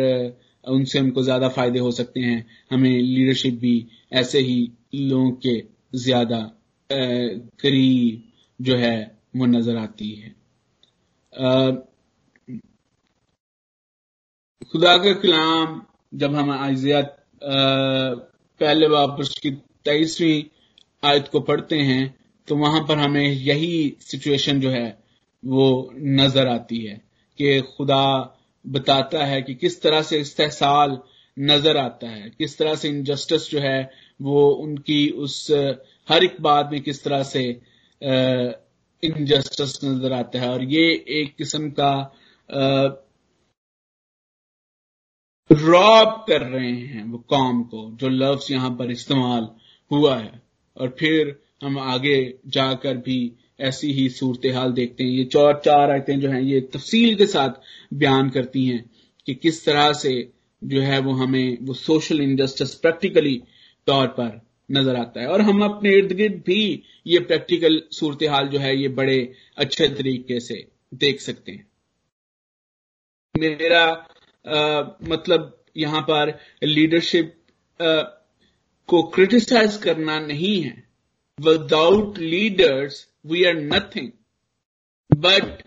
उनसे 0.64 1.00
उनको 1.00 1.22
ज़्यादा 1.22 1.48
फ़ायदे 1.48 1.78
हो 1.78 1.90
सकते 1.90 2.20
हैं। 2.20 2.46
हमें 2.70 2.90
लीडरशिप 2.90 3.54
भी 3.54 3.74
ऐसे 4.12 4.38
ही 4.40 4.58
लोगों 4.94 5.30
के 5.46 5.62
ज़्यादा 5.98 6.40
करीब 6.92 8.22
जो 8.60 8.76
है, 8.76 9.16
वो 9.36 9.46
नज़र 9.46 9.76
आती 9.76 10.10
है। 10.12 10.34
खुदा 14.72 14.96
का 14.98 15.12
कलाम, 15.14 15.80
जब 16.14 16.34
हम 16.34 16.50
आयजिया 16.52 17.02
पहले 17.42 18.86
वापस 18.88 19.34
की 19.42 19.50
तेईसवीं 19.84 20.42
आयत 21.02 21.28
को 21.28 21.40
पढ़ते 21.40 21.76
हैं 21.80 22.02
तो 22.48 22.56
वहाँ 22.56 22.80
पर 22.88 22.98
हमें 22.98 23.22
यही 23.22 23.96
सिचुएशन 24.00 24.60
जो 24.60 24.70
है, 24.70 24.98
वो 25.42 25.92
नज़र 25.96 26.48
आती 26.48 26.78
है 26.84 27.00
कि 27.38 27.60
खुदा 27.76 28.36
बताता 28.64 29.24
है 29.24 29.40
कि 29.42 29.54
किस 29.54 29.80
तरह 29.82 30.02
से 30.02 30.18
इस्तेसाल 30.20 30.98
नज़र 31.36 31.76
आता 31.76 32.08
है, 32.08 32.30
किस 32.30 32.58
तरह 32.58 32.74
से 32.74 32.88
इनजस्टिस 32.88 33.50
जो 33.50 33.60
है, 33.60 33.90
वो 34.20 34.48
उनकी 34.50 35.08
उस 35.18 35.46
हर 36.10 36.24
एक 36.24 36.36
बात 36.40 36.68
में 36.72 36.80
किस 36.82 37.02
तरह 37.04 37.22
से 37.24 37.42
इनजस्टिस 39.02 39.84
नज़र 39.84 40.12
आता 40.12 40.40
है 40.40 40.48
और 40.50 40.62
ये 40.64 40.82
एक 41.20 41.34
किस्म 41.38 41.70
का 41.70 41.92
रॉब 45.50 46.24
कर 46.28 46.42
रहे 46.42 46.70
हैं 46.70 47.04
वो 47.04 47.18
कौम 47.28 47.62
को, 47.64 47.90
जो 47.92 48.08
लफ्ज 48.08 48.50
यहाँ 48.52 48.70
पर 48.70 48.90
इस्तेमाल 48.90 49.48
हुआ 49.90 50.16
है। 50.16 50.42
और 50.76 50.94
फिर 50.98 51.38
हम 51.62 51.78
आगे 51.78 52.18
जाकर 52.48 52.96
भी 52.98 53.20
ऐसी 53.60 53.92
ही 53.92 54.08
सूरत 54.10 54.46
हाल 54.54 54.72
देखते 54.72 55.04
हैं। 55.04 55.10
ये 55.10 55.24
चार 55.24 55.60
चार 55.64 55.90
आयतें 55.90 56.18
जो 56.20 56.28
हैं, 56.30 56.40
ये 56.40 56.60
तफसील 56.74 57.16
के 57.16 57.26
साथ 57.26 57.60
बयान 57.94 58.30
करती 58.30 58.66
हैं 58.66 58.84
कि 59.26 59.34
किस 59.34 59.64
तरह 59.64 59.92
से 59.92 60.12
जो 60.62 60.80
है 60.80 60.98
वो 61.00 61.12
हमें 61.14 61.58
वो 61.62 61.74
सोशल 61.74 62.20
इंजस्टिस 62.20 62.74
प्रैक्टिकली 62.76 63.42
तौर 63.86 64.06
पर 64.18 64.40
नज़र 64.70 64.96
आता 64.96 65.20
है। 65.20 65.26
और 65.26 65.40
हम 65.40 65.62
अपने 65.64 65.92
इर्द 65.94 66.12
गिर्द 66.12 66.42
भी 66.46 66.62
ये 67.06 67.18
प्रैक्टिकल 67.22 67.82
सूरत 67.92 68.22
हाल 68.30 68.48
जो 68.48 68.58
है 68.58 68.76
ये 68.76 68.88
बड़े 68.96 69.18
अच्छे 69.56 69.88
तरीके 69.90 70.40
से 70.40 70.66
देख 70.96 71.20
सकते 71.20 71.52
हैं। 71.52 71.66
मेरा 73.34 73.84
आ, 74.44 74.82
मतलब 75.04 75.56
यहाँ 75.76 76.00
पर 76.02 76.38
लीडरशिप 76.64 77.34
को 78.88 79.02
क्रिटिसाइज 79.10 79.76
करना 79.76 80.18
नहीं 80.20 80.60
है। 80.62 80.72
Without 81.38 82.18
leaders 82.18 83.06
we 83.26 83.44
are 83.44 83.54
nothing 83.54 84.10
but 85.10 85.62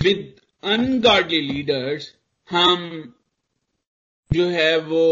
with 0.00 0.34
ungodly 0.62 1.40
leaders 1.42 2.14
हम 2.48 2.80
जो 4.30 4.46
है 4.48 4.76
वो 4.78 5.04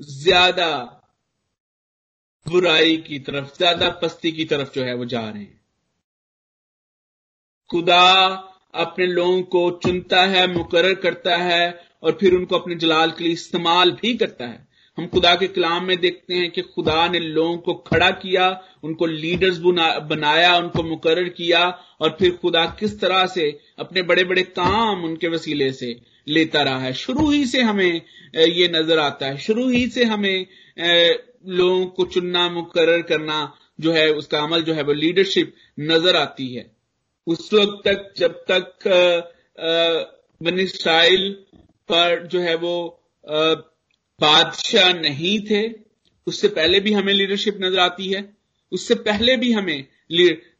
ज़्यादा 0.00 0.96
बुराई 2.46 2.96
की 2.96 3.18
तरफ़, 3.18 3.56
ज़्यादा 3.56 3.88
पस्ती 3.90 4.32
की 4.32 4.44
तरफ़ 4.44 4.72
जो 4.74 4.84
है 4.84 4.94
वो 4.94 5.04
जा 5.04 5.20
रहे 5.20 5.42
हैं। 5.42 5.60
खुदा 7.70 8.26
अपने 8.74 9.06
लोगों 9.06 9.42
को 9.42 9.70
चुनता 9.70 10.22
है 10.22 10.46
मुकर 10.54 10.94
करता 10.94 11.36
है 11.36 11.80
और 12.02 12.18
फिर 12.20 12.34
उनको 12.34 12.58
अपने 12.58 12.74
जलाल 12.74 13.10
के 13.10 13.24
लिए 13.24 13.32
इस्तेमाल 13.32 13.92
भी 13.92 14.16
करता 14.16 14.46
है। 14.46 14.69
हम 14.98 15.06
खुदा 15.06 15.34
के 15.34 15.46
कलाम 15.48 15.84
में 15.84 15.96
देखते 16.00 16.34
हैं 16.34 16.50
कि 16.50 16.62
खुदा 16.62 17.08
ने 17.08 17.18
लोगों 17.18 17.56
को 17.58 17.74
खड़ा 17.74 18.10
किया, 18.10 18.48
उनको 18.84 19.06
लीडर्स 19.06 19.58
बनाया, 19.58 20.56
उनको 20.56 20.82
मुकर 20.82 21.22
किया, 21.28 21.62
और 22.00 22.16
फिर 22.18 22.30
खुदा 22.36 22.64
किस 22.80 23.00
तरह 23.00 23.26
से 23.26 23.60
अपने 23.78 24.02
बड़े 24.02 24.24
बड़े 24.24 24.42
काम 24.42 25.04
उनके 25.04 25.28
वसीले 25.28 25.72
से 25.72 26.00
लेता 26.28 26.62
रहा 26.62 26.78
है। 26.78 26.92
शुरू 26.92 27.30
ही 27.30 27.46
से 27.46 27.60
हमें 27.60 28.02
ये 28.36 28.68
नज़र 28.68 28.98
आता 28.98 29.26
है। 29.26 29.36
शुरू 29.38 29.68
ही 29.68 29.86
से 29.88 30.04
हमें 30.04 30.46
लोगों 31.48 31.86
को 31.86 32.04
चुनना 32.04 32.48
मुकर 32.48 33.00
करना 33.02 33.56
जो 33.80 33.92
है, 33.92 34.10
उसका 34.12 34.38
अमल 34.38 34.62
जो 34.62 34.74
है, 34.74 34.82
वो 34.82 34.92
लीडरशिप 34.92 35.54
नज़र 35.80 36.16
आती 36.16 36.54
है। 36.54 36.70
उस 37.26 37.52
वक्त 37.54 37.88
तक, 37.88 38.12
जब 38.16 38.44
तक 38.50 38.88
बनी 40.42 40.66
पर 41.88 42.26
जो 42.26 42.40
है 42.40 42.54
वो 42.54 42.74
बादशाह 44.20 44.92
नहीं 44.94 45.38
थे, 45.46 45.62
उससे 46.26 46.48
पहले 46.50 46.80
भी 46.80 46.92
हमें 46.92 47.12
लीडरशिप 47.14 47.58
नज़र 47.62 47.78
आती 47.80 48.08
है। 48.08 48.28
उससे 48.72 48.94
पहले 49.02 49.36
भी 49.36 49.52
हमें 49.52 49.86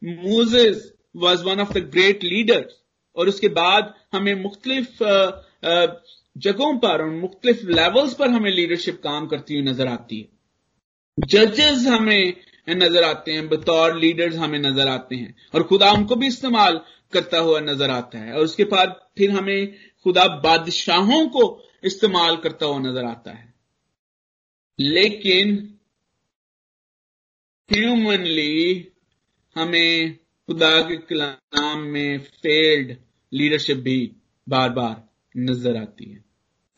Moses 0.03 0.91
was 1.17 1.43
one 1.43 1.59
of 1.59 1.73
the 1.73 1.89
great 1.91 2.23
leaders 2.23 2.73
और 3.15 3.27
उसके 3.29 3.47
बाद 3.55 3.93
हमें 4.13 4.33
मुख्तलिफ़ 4.41 5.03
जगहों 6.35 6.77
पर 6.77 7.01
और 7.01 7.09
मुख्तलिफ़ 7.11 7.65
लेवल्स 7.69 8.13
पर 8.13 8.29
हमें 8.29 8.51
लीडरशिप 8.51 8.99
काम 9.03 9.27
करती 9.27 9.53
हुई 9.53 9.63
नज़र 9.63 9.87
आती 9.87 10.19
है। 10.19 11.25
जजेस 11.27 11.85
हमें 11.87 12.33
नज़र 12.69 13.03
आते 13.03 13.31
हैं, 13.31 13.47
बतौर 13.49 13.97
लीडर्स 13.99 14.35
हमें 14.37 14.59
नज़र 14.59 14.87
आते 14.87 15.15
हैं 15.15 15.35
और 15.53 15.63
खुदा 15.63 15.91
उनको 15.91 16.15
भी 16.15 16.27
इस्तेमाल 16.27 16.79
करता 17.13 17.39
हुआ 17.39 17.59
नज़र 17.61 17.89
आता 17.91 18.19
है 18.19 18.33
और 18.33 18.43
उसके 18.43 18.63
बाद 18.65 18.99
फिर 19.17 19.31
हमें 19.31 19.73
खुदा 20.05 20.27
बादशाहों 20.43 21.25
को 21.29 21.43
इस्तेमाल 21.85 22.35
करता 22.37 22.65
हुआ 22.65 22.79
नज़र 22.79 23.05
आता 23.05 23.31
है। 23.31 23.50
लेकिन 24.81 25.77
ह्यूमनली 27.71 28.87
हमें 29.55 30.15
खुदा 30.15 30.81
के 30.81 30.97
कलाम 30.97 31.79
में 31.79 32.17
फेल्ड 32.19 32.95
लीडरशिप 33.33 33.77
भी 33.77 34.11
बार 34.49 34.69
बार 34.69 35.09
नज़र 35.37 35.77
आती 35.77 36.11
है। 36.11 36.23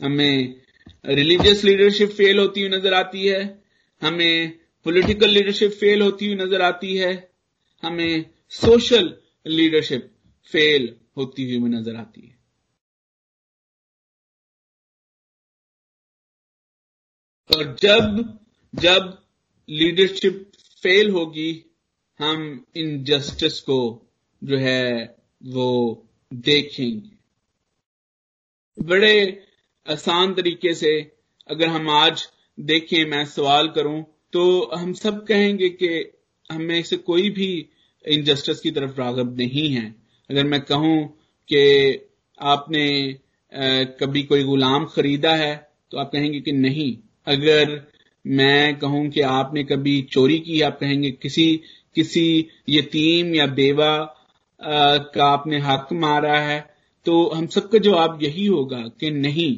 हमें 0.02 0.62
रिलीजियस 1.06 1.64
लीडरशिप 1.64 2.10
फेल 2.10 2.40
होती 2.40 2.62
हुई 2.62 2.70
नज़र 2.70 2.94
आती 2.94 3.28
है। 3.28 3.64
हमें 4.02 4.60
पॉलिटिकल 4.86 5.30
लीडरशिप 5.30 5.72
फेल 5.72 6.02
होती 6.02 6.26
हुई 6.26 6.36
नज़र 6.36 6.62
आती 6.62 6.96
है। 6.98 7.32
हमें 7.84 8.26
सोशल 8.50 9.18
लीडरशिप 9.48 10.12
फेल 10.46 10.96
होती 11.18 11.44
हुई 11.44 11.70
नज़र 11.70 11.96
आती 11.96 12.22
है। 12.22 12.43
और 17.54 17.76
जब 17.82 18.38
जब 18.74 19.18
लीडरशिप 19.70 20.52
फेल 20.84 21.10
होगी, 21.12 21.52
हम 22.20 22.66
इनजस्टिस 22.76 23.60
को 23.62 23.80
जो 24.42 24.58
है 24.58 25.16
वो 25.48 25.68
देखेंगे। 26.32 27.12
बड़े 28.78 29.16
आसान 29.86 30.34
तरीके 30.34 30.74
से 30.74 30.92
अगर 31.50 31.68
हम 31.68 31.90
आज 31.90 32.28
देखें, 32.58 33.06
मैं 33.06 33.26
सवाल 33.26 33.68
करूँ 33.68 34.04
तो 34.34 34.72
हम 34.76 34.94
सब 34.94 35.26
कहेंगे 35.26 35.70
कि 35.70 35.88
हमें 36.50 36.82
से 36.84 36.98
कोई 36.98 37.30
भी 37.30 37.50
इनजस्टिस 38.06 38.60
की 38.60 38.72
तरफ़ 38.72 39.00
रागब 39.00 39.38
नहीं 39.38 39.70
है। 39.70 39.86
अगर 40.30 40.46
मैं 40.46 40.62
कहूँ 40.62 40.98
कि 41.50 41.62
आपने 42.40 42.88
कभी 44.00 44.24
कोई 44.24 44.44
गुलाम 44.44 44.86
खरीदा 44.86 45.36
है 45.36 45.56
तो 45.92 45.98
आप 45.98 46.12
कहेंगे 46.12 46.40
कि 46.42 46.52
नहीं। 46.52 46.92
अगर 47.28 47.82
मैं 48.26 48.78
कहूँ 48.80 49.08
कि 49.10 49.22
आपने 49.22 49.64
कभी 49.64 50.02
चोरी 50.12 50.40
की, 50.40 50.62
आप 50.62 50.78
कहेंगे 50.80 51.12
किसी 51.12 51.46
किसी 51.96 52.26
यतीम 52.70 53.34
या 53.36 53.46
बेवा 53.56 53.96
का 55.16 55.26
आपने 55.26 55.60
हक 55.60 55.88
मारा 55.94 56.40
है 56.40 56.60
तो 57.06 57.28
हम 57.30 57.48
सबका 57.48 57.80
जवाब 57.80 58.24
यही 58.24 58.46
होगा 58.46 58.82
कि 59.00 59.12
नहीं। 59.12 59.54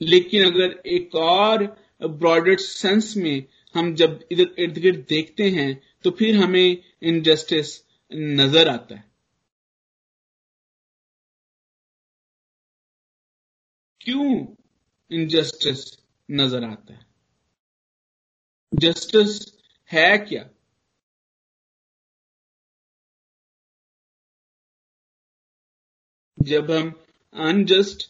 लेकिन 0.00 0.44
अगर 0.46 0.80
एक 0.88 1.14
और 1.16 1.64
ब्रॉडर 2.02 2.56
सेंस 2.58 3.16
में 3.16 3.44
हम 3.74 3.94
जब 3.94 4.18
इधर 4.32 4.62
इर्द 4.62 4.78
गिर्द 4.78 5.04
देखते 5.08 5.48
हैं 5.50 5.70
तो 6.04 6.10
फिर 6.10 6.36
हमें 6.36 6.76
इनजस्टिस 7.02 7.78
नज़र 8.12 8.68
आता 8.68 8.94
है। 8.94 9.04
क्यों? 14.00 14.44
इनजस्टिस 15.12 15.84
नज़र 16.28 16.64
आता 16.64 16.94
है। 16.94 17.06
जस्टिस 18.72 19.40
है 19.90 20.16
क्या? 20.18 20.48
जब 26.38 26.70
हम 26.70 26.92
अनजस्ट 27.34 28.08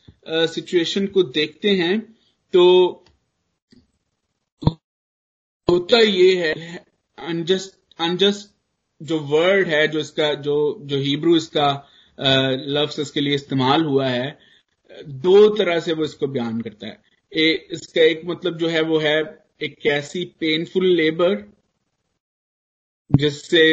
सिचुएशन 0.53 1.07
को 1.07 1.23
देखते 1.23 1.71
हैं 1.77 2.01
तो 2.55 2.63
होता 5.69 5.99
ये 5.99 6.37
है 6.39 6.77
अनजस्ट 7.19 8.01
अनजस्ट 8.01 8.51
जो 9.01 9.19
वर्ड 9.21 9.69
है, 9.69 9.87
जो 9.89 9.99
इसका, 9.99 10.33
जो 10.35 10.79
जो 10.83 10.97
हिब्रू 10.99 11.37
इसका 11.37 11.69
लफ्ज 12.19 13.01
इसके 13.01 13.21
लिए 13.21 13.35
इस्तेमाल 13.35 13.85
हुआ 13.85 14.09
है 14.09 14.39
दो 15.01 15.49
तरह 15.57 15.81
से 15.81 15.93
वो 15.93 16.05
इसको 16.05 16.27
बयान 16.29 16.61
करता 16.61 16.87
है। 16.87 17.01
ए, 17.33 17.69
इसका 17.73 18.03
एक 18.03 18.23
मतलब 18.27 18.59
जो 18.59 18.69
है 18.69 18.81
वो 18.83 18.99
है 18.99 19.19
एक 19.63 19.87
ऐसी 19.89 20.25
पेनफुल 20.41 20.87
लेबर 20.87 21.37
जिससे 23.11 23.73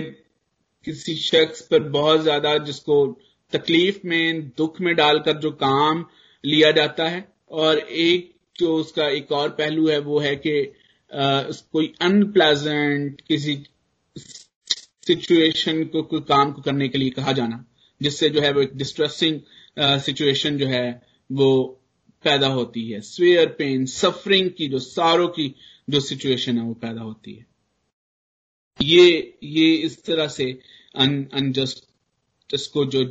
किसी 0.88 1.16
शख्स 1.16 1.62
पर 1.62 1.84
बहुत 1.90 2.22
ज़्यादा 2.22 2.58
जिसको 2.58 3.06
तकलीफ़ 3.54 4.00
में 4.06 4.50
दुख 4.58 4.80
में 4.82 4.94
डालकर 4.96 5.38
जो 5.38 5.52
काम 5.54 6.06
लिया 6.44 6.72
जाता 6.72 7.08
है। 7.08 7.28
और 7.52 7.78
एक 7.80 8.32
जो 8.56 8.76
उसका 8.76 9.08
एक 9.10 9.32
और 9.32 9.50
पहलू 9.50 9.88
है 9.88 10.00
वो 10.00 10.20
है 10.20 10.36
कि 10.36 10.52
कोई 11.12 11.94
अनप्लेजेंट 12.02 13.22
किसी 13.22 13.56
सिचुएशन 14.16 15.84
को 15.84 16.04
कोई 16.04 16.22
काम 16.22 16.52
को 16.52 16.62
करने 16.62 16.88
के 16.90 16.98
लिए 16.98 17.10
कहा 17.10 17.32
जाना 17.32 17.64
जिससे 18.02 18.30
जो 18.30 18.42
है 18.42 18.52
वो 18.54 18.62
एक 18.62 18.76
डिस्ट्रेसिंग 18.78 19.40
सिचुएशन 20.00 20.58
जो 20.58 20.68
है 20.68 21.02
वो 21.32 21.82
पैदा 22.24 22.48
होती 22.48 22.90
है। 22.92 23.02
स्वेयर 23.02 23.50
पेन 23.50 23.86
सफरिंग 23.86 24.50
की 24.52 24.68
जो 24.68 24.80
सारों 24.80 25.28
की 25.28 25.56
जो 25.90 26.00
सिचुएशन 26.00 26.58
है, 26.58 26.64
वो 26.64 26.74
पैदा 26.74 27.02
होती 27.02 27.34
है। 27.34 27.46
ये 28.82 29.38
ये 29.44 29.76
इस 29.76 30.04
तरह 30.04 30.28
से 30.28 30.52
अनजस्ट 30.96 31.86
को 32.74 32.86
जो 32.86 33.02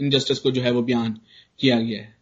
इनजस्टिस 0.00 0.38
को 0.38 0.50
जो 0.50 0.62
है, 0.62 0.70
वो 0.70 0.82
बयान 0.82 1.20
किया 1.60 1.80
गया 1.80 2.00
है। 2.02 2.18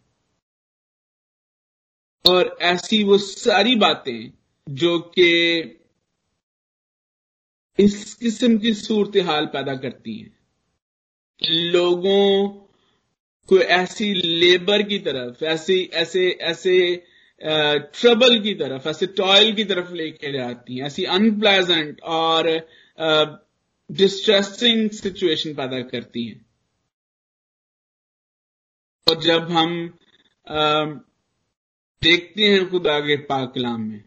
और 2.26 2.56
ऐसी 2.62 3.02
वो 3.04 3.18
सारी 3.18 3.74
बातें 3.76 4.32
जो 4.68 4.98
कि 4.98 5.28
इस 7.78 8.14
किस्म 8.14 8.58
की 8.58 8.74
सूरत 8.74 9.16
हाल 9.16 9.46
पैदा 9.46 9.74
करती 9.74 10.16
हैं। 10.18 10.38
लोगों 11.42 12.48
को 13.48 13.58
ऐसी 13.74 14.12
लेबर 14.14 14.82
की 14.82 14.98
तरफ़ 14.98 15.44
ऐसी 15.44 15.78
ऐसे 15.94 16.28
ऐसे 16.42 16.74
ट्रबल 17.40 18.38
की 18.40 18.54
तरफ़ 18.54 18.88
ऐसे 18.88 19.06
टॉयल 19.16 19.54
की 19.54 19.64
तरफ़ 19.64 19.92
लेके 19.92 20.32
जाती 20.32 20.76
हैं 20.76 20.86
ऐसी 20.86 21.04
अनप्लेजेंट 21.04 22.00
और 22.00 22.48
डिस्ट्रेसिंग 23.90 24.90
सिचुएशन 24.90 25.54
पैदा 25.54 25.80
करती 25.80 26.26
हैं। 26.26 26.44
और 29.06 29.20
जब 29.22 29.50
हम 29.50 29.98
आ, 30.46 30.84
देखते 32.02 32.42
हैं 32.42 32.68
खुदा 32.70 32.98
के 33.00 33.16
पाकलाम 33.16 33.80
में 33.80 34.04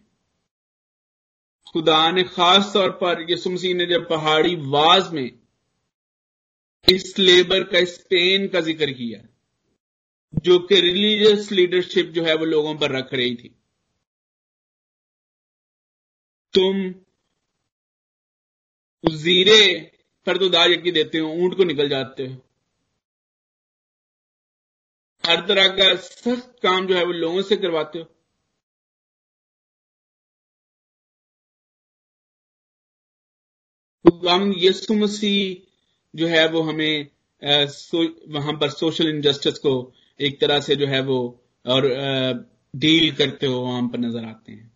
खुदा 1.72 2.12
ने 2.12 2.24
खास 2.24 2.72
तौर 2.74 2.90
पर 2.90 3.26
यसु 3.30 3.50
मसीह 3.50 3.74
ने 3.76 3.86
जब 3.86 4.08
पहाड़ी 4.10 4.56
वाज 4.56 5.12
में 5.14 5.30
इस 6.88 7.14
लेबर 7.20 7.64
का 7.64 7.80
इस 7.80 7.98
पेन 8.10 8.48
का 8.48 8.62
ज़िक्र 8.62 8.92
किया 8.92 9.20
जो 10.34 10.58
कि 10.60 10.80
रिलीजियस 10.82 11.52
लीडरशिप 11.52 12.10
जो 12.14 12.24
है 12.26 12.36
वो 12.36 12.46
लोगों 12.46 12.76
पर 12.78 12.92
रख 12.92 13.14
रही 13.14 13.36
थी। 13.36 13.50
तुम 16.54 16.94
जीरे 19.04 19.58
पर 20.28 20.38
तो 20.38 20.50
दाज 20.50 20.72
यज्ञ 20.72 20.92
देते 20.92 21.18
हो, 21.18 21.30
ऊँट 21.30 21.56
को 21.58 21.64
निकल 21.64 21.90
जाते 21.90 22.28
हो। 22.28 22.36
हर 25.24 25.46
तरह 25.48 25.68
का 25.78 25.96
सख्त 25.98 26.60
काम 26.64 26.88
जो 26.88 26.96
है 26.98 27.04
वो 27.06 27.12
लोगों 27.14 27.42
से 27.42 27.56
करवाते 27.58 28.00
हो। 28.00 28.06
यसु 34.62 34.94
मसीह 34.94 35.68
जो 36.14 36.28
है 36.28 36.48
वो 36.50 36.62
हमें 36.62 37.08
वहाँ 38.30 38.54
पर 38.54 38.70
सोशल 38.70 39.10
इनजस्टिस 39.10 39.58
को 39.60 39.72
एक 40.22 40.40
तरह 40.42 40.60
से 40.62 40.76
जो 40.76 40.88
है 40.88 41.02
वो, 41.02 41.20
और 41.66 41.88
डील 42.74 43.16
करते 43.16 43.48
हो 43.48 43.60
वहाँ 43.62 43.88
पर 43.90 44.00
नज़र 44.00 44.26
आते 44.26 44.52
हैं। 44.52 44.70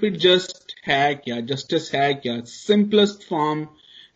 फिर 0.00 0.16
जस्ट 0.18 0.74
है 0.88 1.14
क्या? 1.14 1.40
जस्टिस 1.42 1.94
है 1.94 2.12
क्या? 2.14 2.40
सिंपलेस्ट 2.42 3.28
फॉर्म 3.28 3.66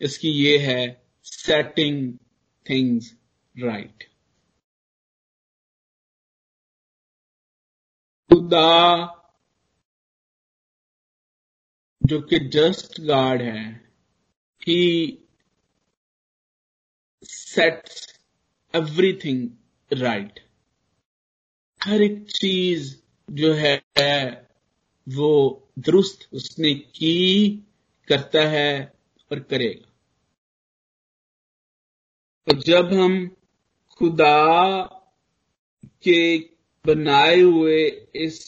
इसकी 0.00 0.30
ये 0.30 0.58
है 0.58 0.82
सेटिंग 1.24 2.16
थिंग्स 2.66 3.14
राइट 3.54 4.04
खुदा, 8.30 9.16
जो 12.02 12.20
कि 12.22 12.38
जस्ट 12.48 13.00
गार्ड 13.00 13.42
है 13.42 13.64
ही 14.62 14.76
सेट्स 17.22 18.09
एवरीथिंग 18.74 19.50
राइट 19.92 20.40
हर 21.82 22.02
एक 22.02 22.26
चीज़ 22.30 22.96
जो 23.30 23.52
है, 23.52 23.76
वो 25.08 25.68
दुरुस्त 25.78 26.28
उसने 26.34 26.74
की, 26.74 27.50
करता 28.08 28.44
है 28.48 28.92
और 29.32 29.40
करेगा। 29.40 29.92
और 32.48 32.60
जब 32.60 32.92
हम 32.92 33.36
खुदा 33.98 34.82
के 35.84 36.38
बनाए 36.86 37.40
हुए 37.40 37.86
इस 38.14 38.38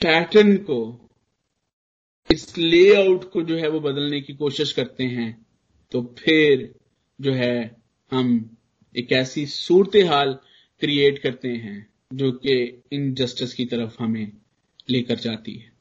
पैटर्न 0.00 0.56
को, 0.56 1.10
इस 2.30 2.58
लेआउट 2.58 3.30
को 3.30 3.42
जो 3.42 3.56
है 3.56 3.68
वो 3.68 3.80
बदलने 3.80 4.20
की 4.20 4.34
कोशिश 4.34 4.72
करते 4.72 5.04
हैं 5.04 5.46
तो 5.92 6.02
फिर 6.18 6.83
जो 7.20 7.32
है, 7.32 7.82
हम 8.12 8.56
एक 8.96 9.12
ऐसी 9.12 9.46
सूरत 9.46 9.96
हाल 9.96 10.38
क्रिएट 10.80 11.18
करते 11.18 11.48
हैं, 11.48 11.92
जो 12.12 12.32
कि 12.32 12.82
इनजस्टिस 12.92 13.54
की 13.54 13.64
तरफ़ 13.64 14.02
हमें 14.02 14.32
लेकर 14.90 15.14
जाती 15.14 15.54
है। 15.54 15.72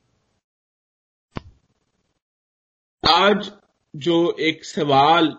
आज 3.08 3.52
जो 3.96 4.36
एक 4.40 4.66
सवाल 4.66 5.38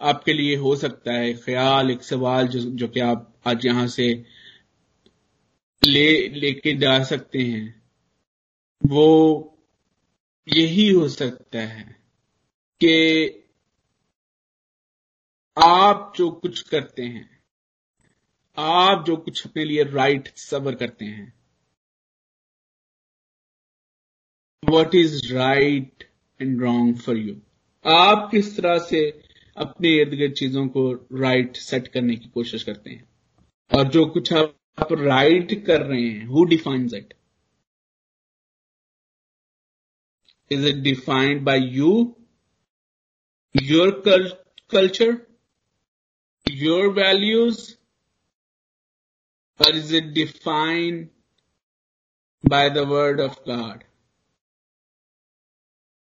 आपके 0.00 0.32
लिए 0.32 0.56
हो 0.56 0.76
सकता 0.76 1.12
है, 1.12 1.34
ख्याल, 1.34 1.90
एक 1.90 2.02
सवाल 2.02 2.48
जो 2.48 2.60
जो 2.60 2.88
कि 2.88 3.00
आप 3.00 3.40
आज 3.46 3.66
यहाँ 3.66 3.86
से 3.86 4.24
ले, 5.84 6.28
लेके 6.28 6.74
जा 6.74 7.04
सकते 7.04 7.38
हैं, 7.38 7.82
वो 8.86 9.48
यही 10.48 10.90
हो 10.90 11.08
सकता 11.08 11.58
है 11.58 11.96
कि 12.80 13.38
आप 15.56 16.12
जो 16.16 16.30
कुछ 16.30 16.60
करते 16.68 17.02
हैं 17.02 17.42
आप 18.58 19.04
जो 19.06 19.16
कुछ 19.16 19.46
अपने 19.46 19.64
लिए 19.64 19.84
राइट 19.84 20.28
सबर 20.36 20.74
करते 20.74 21.04
हैं 21.04 21.32
what 24.70 24.94
is 24.94 25.34
right 25.34 26.04
and 26.40 26.62
wrong 26.62 26.96
for 26.96 27.16
you 27.16 27.40
आप 27.84 28.28
किस 28.30 28.56
तरह 28.56 28.78
से 28.78 29.20
अपने 29.56 29.88
इर्द 30.00 30.14
गिर्द 30.14 30.34
चीज़ों 30.34 30.68
को 30.68 30.92
राइट 30.92 31.46
right 31.46 31.62
सेट 31.62 31.88
करने 31.88 32.16
की 32.16 32.28
कोशिश 32.28 32.62
करते 32.62 32.90
हैं? 32.90 33.08
और 33.70 33.88
जो 33.88 34.06
कुछ 34.06 34.32
आप, 34.32 34.92
राइट 34.92 35.66
कर 35.66 35.82
रहे 35.82 36.02
हैं 36.02 36.26
who 36.26 36.44
defines 36.44 36.94
it 36.94 37.14
is 40.50 40.66
it 40.66 40.76
defined 40.76 41.42
by 41.42 41.60
you 41.60 42.16
your 43.62 44.02
culture 44.70 45.31
your 46.62 46.88
values 46.98 47.70
or 49.60 49.70
is 49.78 49.90
it 49.92 50.06
defined 50.14 51.10
by 52.44 52.68
the 52.68 52.84
word 52.84 53.20
of 53.20 53.34
God? 53.44 53.84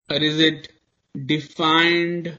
Or 0.09 0.17
is 0.29 0.41
it 0.41 0.65
defined 1.15 2.39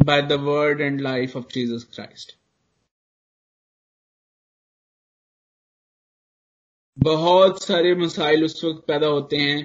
by 0.00 0.20
the 0.22 0.38
word 0.38 0.80
and 0.80 1.00
life 1.00 1.34
of 1.34 1.48
Jesus 1.48 1.84
Christ. 1.84 2.34
बहुत 6.98 7.62
सारे 7.62 7.94
मसाइल 7.94 8.44
उस 8.44 8.62
वक्त 8.64 8.86
पैदा 8.86 9.06
होते 9.06 9.36
हैं 9.36 9.58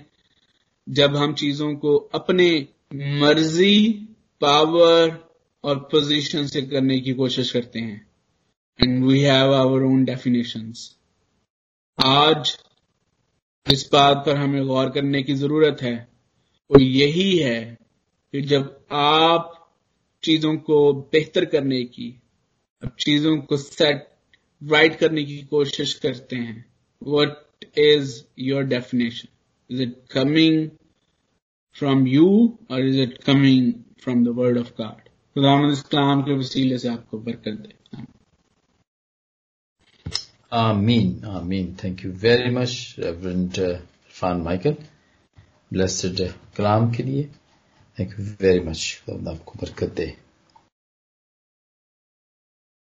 जब 0.88 1.16
हम 1.16 1.34
चीज़ों 1.34 1.74
को 1.76 1.96
अपने 2.20 2.50
मर्ज़ी 3.22 3.90
पावर 4.42 5.10
और 5.64 5.78
पोजीशन 5.91 6.45
से 6.47 6.61
करने 6.61 6.99
की 6.99 7.14
कोशिश 7.14 7.51
करते 7.51 7.80
हैं। 7.80 8.07
And 8.80 9.03
we 9.05 9.20
have 9.20 9.53
our 9.53 9.84
own 9.84 10.03
definitions 10.05 10.89
आज 11.99 12.57
जिस 13.66 13.88
बात 13.91 14.24
पर 14.26 14.38
हमें 14.38 14.66
गौर 14.68 14.89
करने 14.89 15.22
की 15.24 15.34
ज़रूरत 15.34 15.82
है। 15.82 15.95
वो 16.72 16.80
यही 16.80 17.38
है 17.38 17.59
कि 18.34 18.41
जब 18.41 18.86
आप 18.91 19.49
चीज़ों 20.24 20.55
को 20.57 20.93
बेहतर 20.93 21.45
करने 21.45 21.84
की, 21.84 22.09
अब 22.82 22.95
चीज़ों 22.99 23.38
को 23.38 23.57
सेट 23.57 24.07
राइट 24.61 24.95
करने 24.95 25.24
की 25.24 25.38
कोशिश 25.43 25.93
करते 25.93 26.36
हैं 26.36 26.66
what 27.01 27.66
is 27.78 28.22
your 28.39 28.64
definition 28.64 29.28
is 29.70 29.82
it 29.82 29.95
coming 30.11 30.70
from 31.76 32.07
you 32.07 32.28
और 32.72 32.86
is 32.86 32.99
it 32.99 33.18
coming 33.24 33.74
from 34.03 34.24
the 34.26 34.36
word 34.38 34.57
of 34.57 34.72
God 34.78 35.09
खुदाम 35.36 35.72
इस्लाम 35.72 36.22
के 36.22 36.34
वसीले 36.38 36.78
से 36.80 36.90
आपको 36.90 37.20
बरकत 37.20 37.54
दे. 37.62 37.76
Thank 41.78 42.04
you 42.04 42.12
very 42.12 42.52
much, 42.52 42.74
Reverend 43.00 43.58
uh, 43.60 43.80
Fan 44.20 44.44
Michael. 44.44 44.78
Blessed 45.72 46.22
uh, 46.22 46.32
कलाम 46.58 46.92
के 46.92 47.04
लिए 47.04 47.24
थैंक 47.98 48.20
यू 48.20 48.26
वेरी 48.42 48.60
मच 48.60 49.04
आपको 49.10 49.60
बरकत 49.62 49.94
दे 49.98 50.06